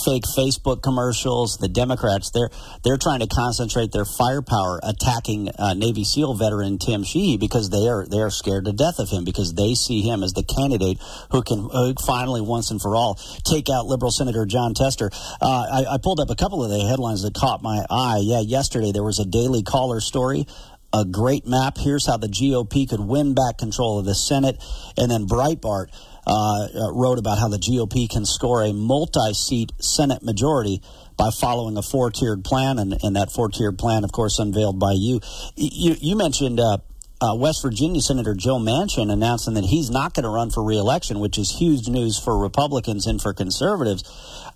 [0.05, 1.59] fake Facebook commercials.
[1.59, 2.51] The Democrats they're
[2.85, 7.89] they're trying to concentrate their firepower attacking uh, Navy SEAL veteran Tim Sheehy because they
[7.89, 10.99] are they are scared to death of him because they see him as the candidate
[11.31, 15.11] who can uh, finally once and for all take out Liberal Senator Jon Tester.
[15.41, 18.21] Uh, I, I pulled up a couple of the headlines that caught my eye.
[18.23, 20.47] Yeah, yesterday there was a Daily Caller story
[20.93, 21.79] a great map.
[21.79, 24.63] Here's how the GOP could win back control of the Senate.
[24.97, 25.89] And then Breitbart
[26.25, 30.83] uh, uh wrote about how the GOP can score a multi seat Senate majority
[31.17, 32.79] by following a four tiered plan.
[32.79, 35.21] And, and that four tiered plan, of course, unveiled by you.
[35.57, 36.61] You, you mentioned.
[36.61, 36.79] Uh,
[37.23, 41.21] uh, West Virginia Senator Joe Manchin announcing that he's not going to run for reelection,
[41.21, 44.03] which is huge news for Republicans and for conservatives.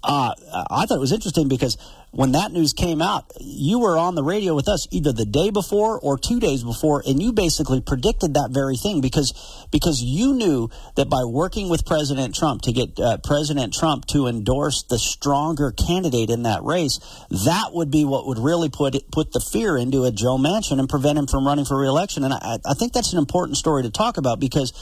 [0.02, 0.34] Uh,
[0.68, 1.78] I thought it was interesting because
[2.16, 5.50] when that news came out, you were on the radio with us either the day
[5.50, 9.34] before or two days before, and you basically predicted that very thing because
[9.70, 14.28] because you knew that by working with President Trump to get uh, President Trump to
[14.28, 19.10] endorse the stronger candidate in that race, that would be what would really put it,
[19.10, 22.24] put the fear into a Joe Manchin and prevent him from running for reelection.
[22.24, 24.72] And I, I think that's an important story to talk about because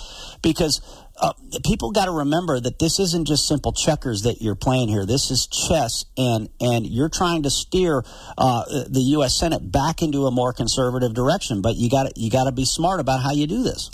[0.41, 0.81] because
[1.21, 1.33] uh,
[1.65, 5.07] people got to remember that this isn't just simple checkers that you're playing here.
[5.07, 8.05] This is chess, and and you're trying to steer
[8.37, 9.37] uh, the U.S.
[9.37, 11.63] Senate back into a more conservative direction.
[11.63, 13.91] But you got you got to be smart about how you do this.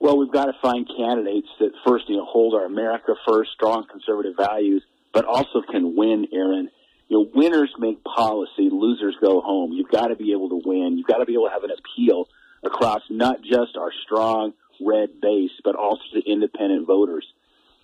[0.00, 3.86] Well, we've got to find candidates that first, you know, hold our America first, strong
[3.90, 6.70] conservative values, but also can win, Aaron.
[7.08, 9.72] You know, winners make policy, losers go home.
[9.72, 10.98] You've got to be able to win.
[10.98, 12.28] You've got to be able to have an appeal
[12.62, 17.26] across not just our strong red base, but also to independent voters.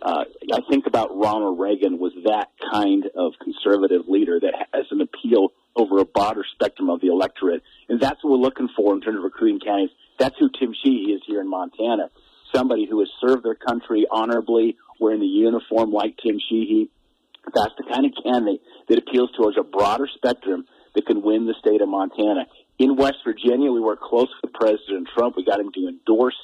[0.03, 5.03] Uh, I think about Ronald Reagan was that kind of conservative leader that has an
[5.03, 9.03] appeal over a broader spectrum of the electorate, and that's what we're looking for in
[9.03, 9.93] terms of recruiting candidates.
[10.19, 12.11] That's who Tim Sheehy is here in Montana.
[12.55, 16.91] Somebody who has served their country honorably, wearing the uniform like Tim Sheehy.
[17.55, 21.55] That's the kind of candidate that appeals towards a broader spectrum that can win the
[21.61, 22.47] state of Montana.
[22.79, 25.37] In West Virginia, we worked close with President Trump.
[25.37, 26.37] We got him to endorse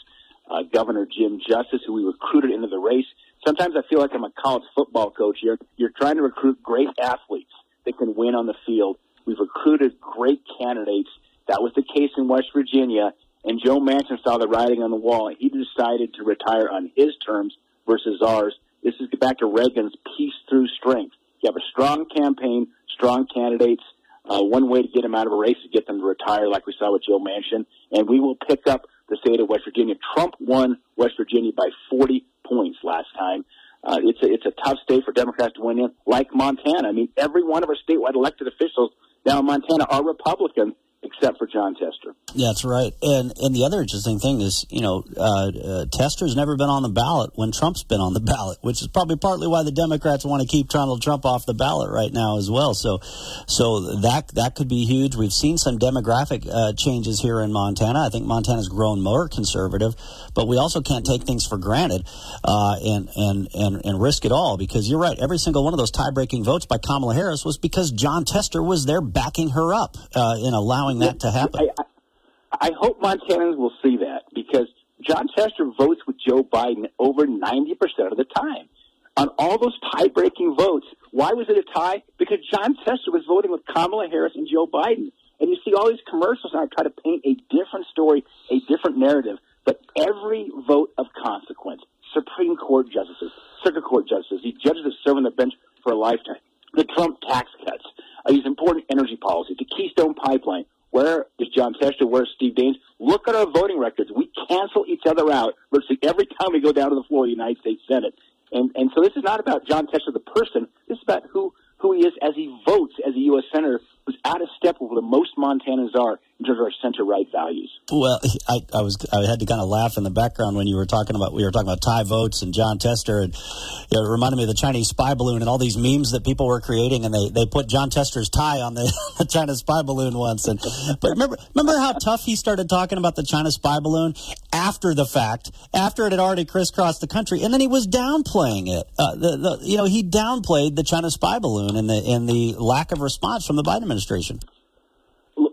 [0.51, 3.07] uh, Governor Jim Justice, who we recruited into the race.
[3.47, 5.59] Sometimes I feel like I'm a college football coach here.
[5.77, 7.51] You're trying to recruit great athletes.
[7.85, 8.99] that can win on the field.
[9.27, 11.09] We've recruited great candidates.
[11.49, 13.13] That was the case in West Virginia,
[13.45, 15.33] and Joe Manchin saw the writing on the wall.
[15.37, 18.55] He decided to retire on his terms versus ours.
[18.83, 21.15] This is back to Reagan's peace through strength.
[21.41, 23.83] You have a strong campaign, strong candidates.
[24.29, 26.49] Uh, one way to get them out of a race is get them to retire,
[26.49, 29.63] like we saw with Joe Manchin, and we will pick up the state of West
[29.65, 29.95] Virginia.
[30.15, 33.45] Trump won West Virginia by 40 points last time.
[33.85, 36.89] Uh, it's a, it's a tough state for Democrats to win in, like Montana.
[36.89, 38.91] I mean, every one of our statewide elected officials
[39.25, 40.75] now in Montana are Republicans,
[41.07, 42.15] except for Jon Tester.
[42.35, 42.93] That's right.
[43.03, 46.83] And and the other interesting thing is, you know, uh, uh, Tester's never been on
[46.83, 50.25] the ballot when Trump's been on the ballot, which is probably partly why the Democrats
[50.25, 52.75] want to keep Donald Trump off the ballot right now as well.
[52.75, 52.99] So,
[53.47, 55.17] so that that could be huge.
[55.17, 58.07] We've seen some demographic uh, changes here in Montana.
[58.07, 59.95] I think Montana's grown more conservative,
[60.35, 62.07] but we also can't take things for granted
[62.45, 65.19] uh, and, and and and risk it all because you're right.
[65.19, 68.87] Every single one of those tie-breaking votes by Kamala Harris was because Jon Tester was
[68.87, 71.69] there backing her up uh, in allowing that to happen.
[71.79, 74.67] I, I, hope Montanans will see that because
[75.03, 77.73] Jon Tester votes with Joe Biden over 90%
[78.11, 78.69] of the time.
[79.17, 82.03] On all those tie breaking votes, why was it a tie?
[82.19, 85.11] Because Jon Tester was voting with Kamala Harris and Joe Biden.
[85.41, 88.99] And you see all these commercials now try to paint a different story, a different
[88.99, 89.39] narrative.
[89.65, 91.83] But every vote of consequence,
[92.15, 93.33] Supreme Court justices,
[93.65, 96.41] Circuit Court justices, these judges that serve on the bench for a lifetime,
[96.75, 97.85] the Trump tax cuts,
[98.25, 100.65] uh, these important energy policies, the Keystone Pipeline,
[100.97, 102.07] where is Jon Tester?
[102.07, 102.77] Where is Steve Daines?
[102.99, 104.11] Look at our voting records.
[104.17, 107.27] We cancel each other out virtually every time we go down to the floor of
[107.27, 108.15] the United States Senate.
[108.51, 110.69] And and so this is not about Jon Tester the person.
[110.89, 113.45] This is about who who he is as he votes as a U.S.
[113.55, 117.27] senator who's out of step with what most Montanans are terms of our center right
[117.33, 117.71] values.
[117.91, 120.77] Well, I, I was I had to kind of laugh in the background when you
[120.77, 124.07] were talking about we were talking about tie votes and Jon Tester, and you know,
[124.07, 126.61] it reminded me of the Chinese spy balloon and all these memes that people were
[126.61, 130.47] creating, and they, they put Jon Tester's tie on the, the China spy balloon once.
[130.47, 130.61] And
[131.01, 134.15] but remember remember how tough he started talking about the China spy balloon
[134.53, 138.69] after the fact, after it had already crisscrossed the country, and then he was downplaying
[138.69, 138.87] it.
[138.99, 142.55] Uh, the, the you know he downplayed the China spy balloon and the and the
[142.59, 144.41] lack of response from the Biden administration.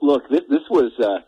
[0.04, 1.24] Look, this, this was uh,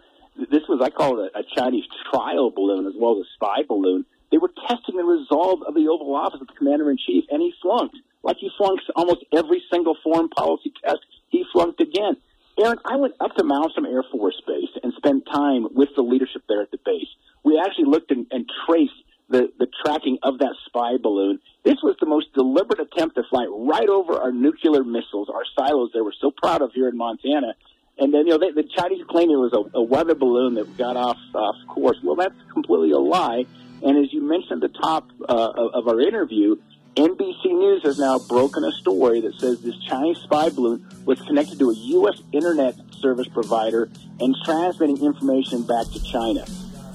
[0.51, 3.63] this was I call it a, a Chinese trial balloon as well as a spy
[3.65, 4.05] balloon.
[4.31, 7.41] They were testing the resolve of the Oval Office of the Commander in Chief, and
[7.41, 7.95] he flunked.
[8.21, 10.99] Like he flunked almost every single foreign policy test,
[11.29, 12.17] he flunked again.
[12.59, 16.43] Aaron, I went up to Malmstrom Air Force Base and spent time with the leadership
[16.49, 17.07] there at the base.
[17.45, 18.91] We actually looked and, and traced
[19.29, 21.39] the, the tracking of that spy balloon.
[21.63, 25.91] This was the most deliberate attempt to fly right over our nuclear missiles, our silos
[25.93, 27.55] that we're so proud of here in Montana.
[27.97, 30.77] And then, you know, they, the Chinese claim it was a, a weather balloon that
[30.77, 31.97] got off off course.
[32.03, 33.45] Well, that's completely a lie.
[33.81, 36.57] And as you mentioned at the top uh, of, of our interview,
[36.95, 41.59] NBC News has now broken a story that says this Chinese spy balloon was connected
[41.59, 42.21] to a U.S.
[42.31, 43.89] internet service provider
[44.19, 46.45] and transmitting information back to China.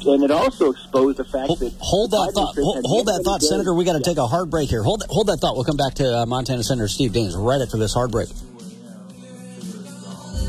[0.07, 2.55] And it also exposed the fact hold, that hold that thought.
[2.57, 3.75] Hold, hold that thought, Senator.
[3.75, 4.05] We got to yeah.
[4.05, 4.83] take a hard break here.
[4.83, 5.57] Hold hold that thought.
[5.57, 8.29] We'll come back to uh, Montana Senator Steve Daines right after this hard break.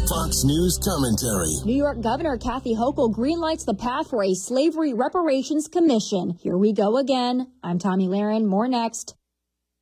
[0.08, 1.54] Fox News commentary.
[1.66, 6.38] New York Governor Kathy Hochul greenlights the path for a slavery reparations commission.
[6.42, 7.52] Here we go again.
[7.64, 8.46] I'm Tomi Lahren.
[8.46, 9.16] More next.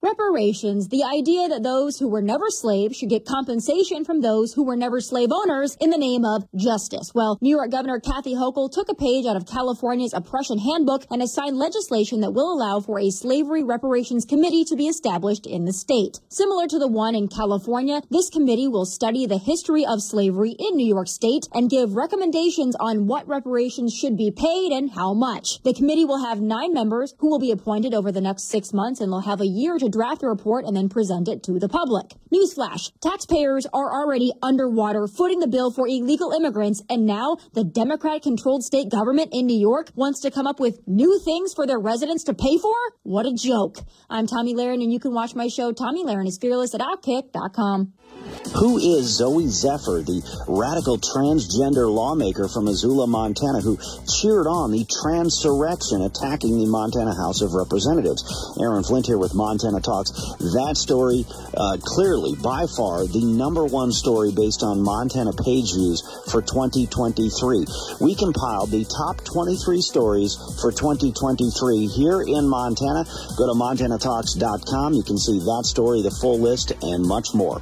[0.01, 4.63] Reparations, the idea that those who were never slaves should get compensation from those who
[4.63, 7.11] were never slave owners in the name of justice.
[7.13, 11.19] Well, New York Governor Kathy Hochul took a page out of California's oppression handbook and
[11.19, 15.65] has signed legislation that will allow for a slavery reparations committee to be established in
[15.65, 16.21] the state.
[16.29, 20.77] Similar to the one in California, this committee will study the history of slavery in
[20.77, 25.61] New York State and give recommendations on what reparations should be paid and how much.
[25.63, 29.01] The committee will have nine members who will be appointed over the next six months
[29.01, 31.69] and they'll have a year to draft the report and then present it to the
[31.69, 32.11] public.
[32.33, 38.21] Newsflash, taxpayers are already underwater footing the bill for illegal immigrants, and now the Democrat
[38.21, 41.79] controlled state government in New York wants to come up with new things for their
[41.79, 42.75] residents to pay for?
[43.03, 43.77] What a joke.
[44.09, 47.93] I'm Tomi Lahren, and you can watch my show, Tomi Lahren is Fearless at Outkick.com.
[48.61, 54.85] Who is Zooey Zephyr, the radical transgender lawmaker from Missoula, Montana, who cheered on the
[54.85, 58.21] transurrection attacking the Montana House of Representatives?
[58.61, 60.11] Aaron Flint here with Montana Talks.
[60.39, 61.25] That story,
[61.55, 67.65] uh, clearly, by far, the number one story based on Montana page views for 2023.
[68.01, 73.05] We compiled the top 23 stories for 2023 here in Montana.
[73.37, 74.93] Go to montanatalks.com.
[74.93, 77.61] You can see that story, the full list, and much more.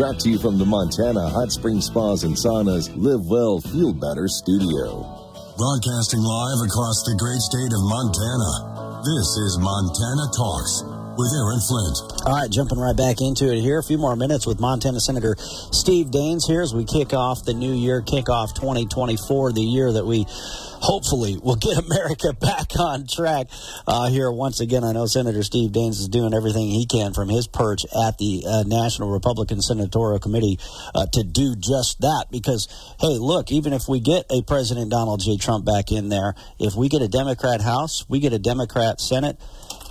[0.00, 4.28] Brought to you from the Montana Hot Spring Spas and Saunas Live Well, Feel Better
[4.28, 5.04] studio.
[5.60, 9.04] Broadcasting live across the great state of Montana.
[9.04, 11.96] This is Montana Talks with Aaron Flint.
[12.26, 13.78] All right, jumping right back into it here.
[13.78, 15.36] A few more minutes with Montana Senator
[15.72, 19.92] Steve Daines here as we kick off the new year, kick off 2024, the year
[19.92, 23.48] that we hopefully will get America back on track
[23.86, 24.84] uh, here once again.
[24.84, 28.44] I know Senator Steve Daines is doing everything he can from his perch at the
[28.46, 30.58] uh, National Republican Senatorial Committee
[30.94, 32.26] uh, to do just that.
[32.30, 32.68] Because,
[33.00, 35.36] hey, look, even if we get a President Donald J.
[35.36, 39.38] Trump back in there, if we get a Democrat House, we get a Democrat Senate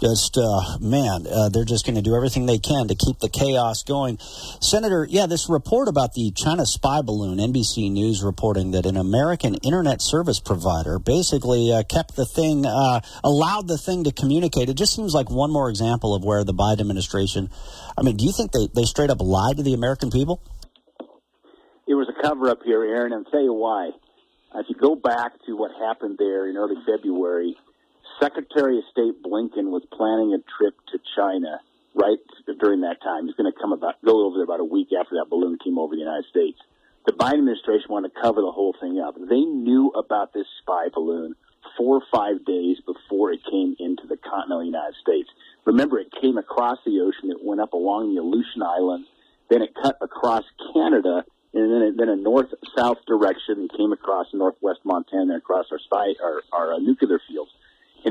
[0.01, 3.29] just uh, man, uh, they're just going to do everything they can to keep the
[3.29, 4.17] chaos going.
[4.61, 9.55] Senator, yeah, this report about the China spy balloon, NBC News reporting that an American
[9.55, 14.69] internet service provider basically uh, kept the thing, uh, allowed the thing to communicate.
[14.69, 17.49] It just seems like one more example of where the Biden administration.
[17.97, 20.41] I mean, do you think they, they straight up lied to the American people?
[21.87, 23.91] It was a cover up here, Aaron, and I'll tell you why.
[24.55, 27.55] If you go back to what happened there in early February,
[28.19, 31.61] Secretary of State Blinken was planning a trip to China
[31.95, 32.19] right
[32.59, 33.25] during that time.
[33.25, 35.79] He's going to come about go over there about a week after that balloon came
[35.79, 36.59] over the United States.
[37.05, 39.15] The Biden administration wanted to cover the whole thing up.
[39.15, 41.35] They knew about this spy balloon
[41.77, 45.29] four or five days before it came into the continental United States.
[45.65, 47.31] Remember, it came across the ocean.
[47.31, 49.07] It went up along the Aleutian Islands.
[49.49, 50.43] Then it cut across
[50.73, 53.69] Canada, and then, it, then a north-south direction.
[53.71, 57.58] It came across northwest Montana, and across our spy, our, our uh, nuclear fields and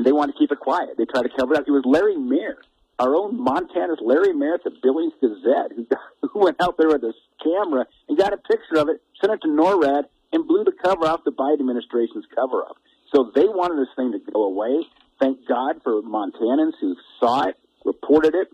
[0.09, 0.97] they want to keep it quiet.
[0.97, 1.67] They try to cover it up.
[1.67, 2.57] It was Larry Mayer,
[2.97, 5.85] our own Montana's Larry Mayer at the Billings Gazette, who,
[6.33, 9.41] who went out there with a camera and got a picture of it, sent it
[9.43, 12.77] to NORAD, and blew the cover off the Biden administration's cover up.
[13.13, 14.81] So they wanted this thing to go away.
[15.19, 17.55] Thank God for Montanans who saw it,
[17.85, 18.47] reported it,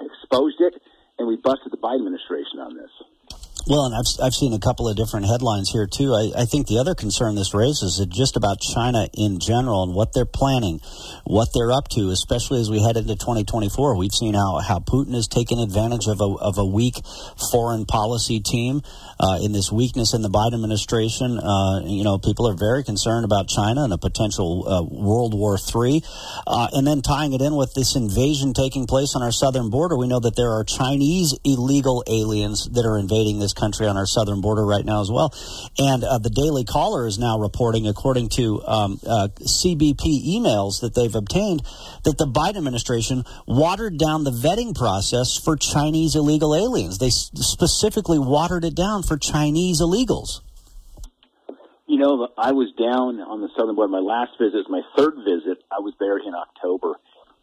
[0.00, 0.80] exposed it,
[1.18, 2.90] and we busted the Biden administration on this.
[3.64, 6.14] Well, and I've, I've seen a couple of different headlines here, too.
[6.14, 9.94] I, I think the other concern this raises is just about China in general and
[9.94, 10.80] what they're planning,
[11.22, 13.96] what they're up to, especially as we head into 2024.
[13.96, 16.96] We've seen how, how Putin has taken advantage of a, of a weak
[17.52, 18.82] foreign policy team
[19.20, 21.38] uh, in this weakness in the Biden administration.
[21.38, 25.54] Uh, you know, people are very concerned about China and a potential uh, World War
[25.54, 26.02] III.
[26.48, 29.96] Uh, and then tying it in with this invasion taking place on our southern border,
[29.96, 34.06] we know that there are Chinese illegal aliens that are invading this country on our
[34.06, 35.34] southern border right now as well.
[35.78, 40.94] And uh, the Daily Caller is now reporting, according to um, uh, CBP emails that
[40.94, 41.62] they've obtained,
[42.04, 46.98] that the Biden administration watered down the vetting process for Chinese illegal aliens.
[46.98, 50.40] They specifically watered it down for Chinese illegals.
[51.86, 53.92] You know, I was down on the southern border.
[53.92, 55.62] My last visit my third visit.
[55.70, 56.94] I was there in October,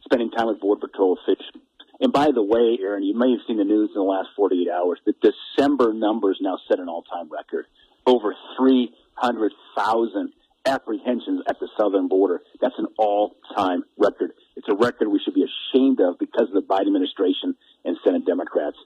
[0.03, 1.63] spending time with Border Patrol officials
[1.99, 4.69] and by the way, Aaron, you may have seen the news in the last 48
[4.69, 4.99] hours.
[5.05, 7.65] The December numbers now set an all-time record.
[8.05, 10.31] Over 300,000
[10.65, 12.41] apprehensions at the southern border.
[12.61, 14.31] That's an all-time record.
[14.55, 18.25] It's a record we should be ashamed of because of the Biden administration and Senate
[18.25, 18.77] Democrats.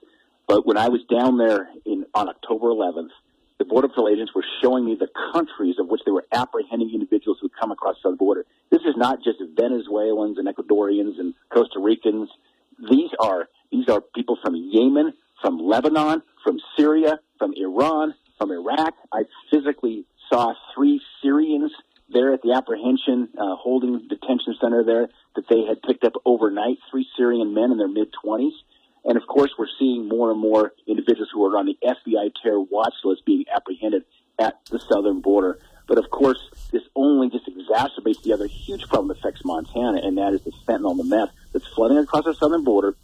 [0.46, 3.10] But when I was down there in, on October 11th,
[3.58, 7.38] the Border Patrol agents were showing me the countries of which they were apprehending individuals
[7.40, 8.44] who come across the southern border.
[8.70, 12.28] This is not just Venezuelans and Ecuadorians and Costa Ricans
[12.78, 18.94] these are these are people from Yemen, from Lebanon, from Syria, from Iran, from Iraq.
[19.12, 21.72] I physically saw three Syrians
[22.08, 26.78] there at the apprehension uh, holding detention center there that they had picked up overnight.
[26.90, 28.54] Three Syrian men in their mid twenties.
[29.04, 32.60] And of course, we're seeing more and more individuals who are on the FBI terror
[32.60, 34.04] watch list being apprehended
[34.38, 35.58] at the southern border.
[35.86, 36.38] But of course,
[36.72, 40.52] this only just exacerbates the other huge problem that affects Montana, and that is the
[40.66, 42.96] fentanyl and the meth that's flooding across our southern border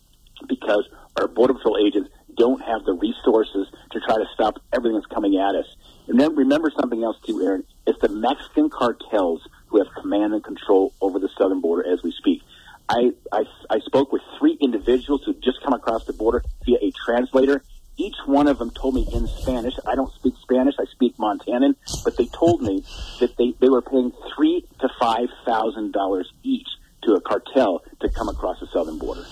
[0.48, 5.12] because our Border Patrol agents don't have the resources to try to stop everything that's
[5.12, 5.66] coming at us.
[6.08, 7.64] And then remember something else too, Aaron.
[7.86, 12.12] It's the Mexican cartels who have command and control over the southern border as we
[12.12, 12.42] speak.
[12.88, 16.90] I, I, I spoke with three individuals who just come across the border via a
[17.04, 17.62] translator,
[17.96, 19.74] each one of them told me in Spanish.
[19.86, 20.74] I don't speak Spanish.
[20.78, 21.74] I speak Montanan,
[22.04, 22.84] but they told me
[23.20, 26.68] that they, they were paying three to five thousand dollars each
[27.02, 29.24] to a cartel to come across the southern border.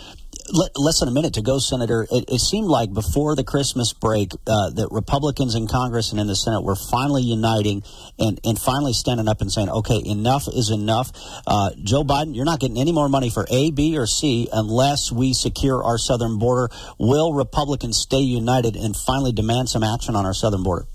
[0.52, 2.06] Less than a minute to go, Senator.
[2.10, 6.26] It, it seemed like before the Christmas break uh, that Republicans in Congress and in
[6.26, 7.82] the Senate were finally uniting
[8.18, 11.10] and, and finally standing up and saying, okay, enough is enough.
[11.46, 15.12] Uh, Joe Biden, you're not getting any more money for A, B, or C unless
[15.12, 16.72] we secure our southern border.
[16.98, 20.86] Will Republicans stay united and finally demand some action on our southern border?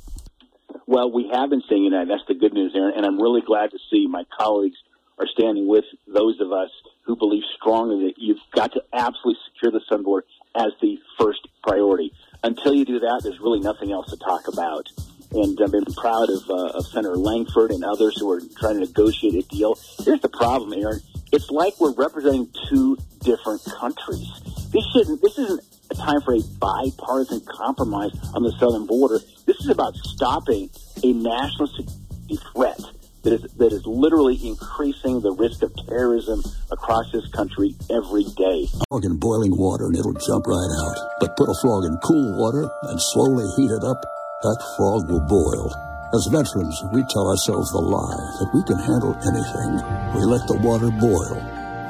[0.85, 2.09] Well, we have been staying united.
[2.09, 2.93] That's the good news, Aaron.
[2.95, 4.77] And I'm really glad to see my colleagues
[5.17, 6.69] are standing with those of us
[7.03, 10.25] who believe strongly that you've got to absolutely secure the southern border
[10.55, 12.11] as the first priority.
[12.43, 14.89] Until you do that, there's really nothing else to talk about.
[15.31, 18.81] And I've been proud of, uh, of Senator Lankford and others who are trying to
[18.81, 19.77] negotiate a deal.
[20.03, 21.01] Here's the problem, Aaron.
[21.31, 24.29] It's like we're representing two different countries.
[24.71, 25.21] This shouldn't.
[25.21, 29.19] This isn't a time for a bipartisan compromise on the southern border.
[29.45, 30.69] This is about stopping
[31.03, 32.79] a national security threat
[33.23, 38.67] that is, that is literally increasing the risk of terrorism across this country every day.
[38.91, 40.97] Frog in boiling water and it'll jump right out.
[41.19, 43.99] But put a frog in cool water and slowly heat it up,
[44.43, 45.71] that frog will boil.
[46.13, 49.71] As veterans, we tell ourselves the lie that we can handle anything.
[50.13, 51.39] We let the water boil.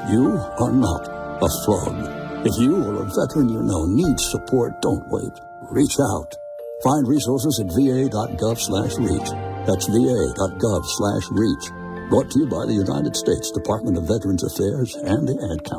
[0.08, 1.04] You are not
[1.42, 1.98] a frog.
[2.46, 5.34] If you or a veteran you know needs support, don't wait.
[5.70, 6.36] Reach out.
[6.82, 9.53] Find resources at va.gov slash reach.
[9.66, 11.72] That's va.gov slash reach.
[12.10, 15.74] Brought to you by the United States Department of Veterans Affairs and the Ad Council.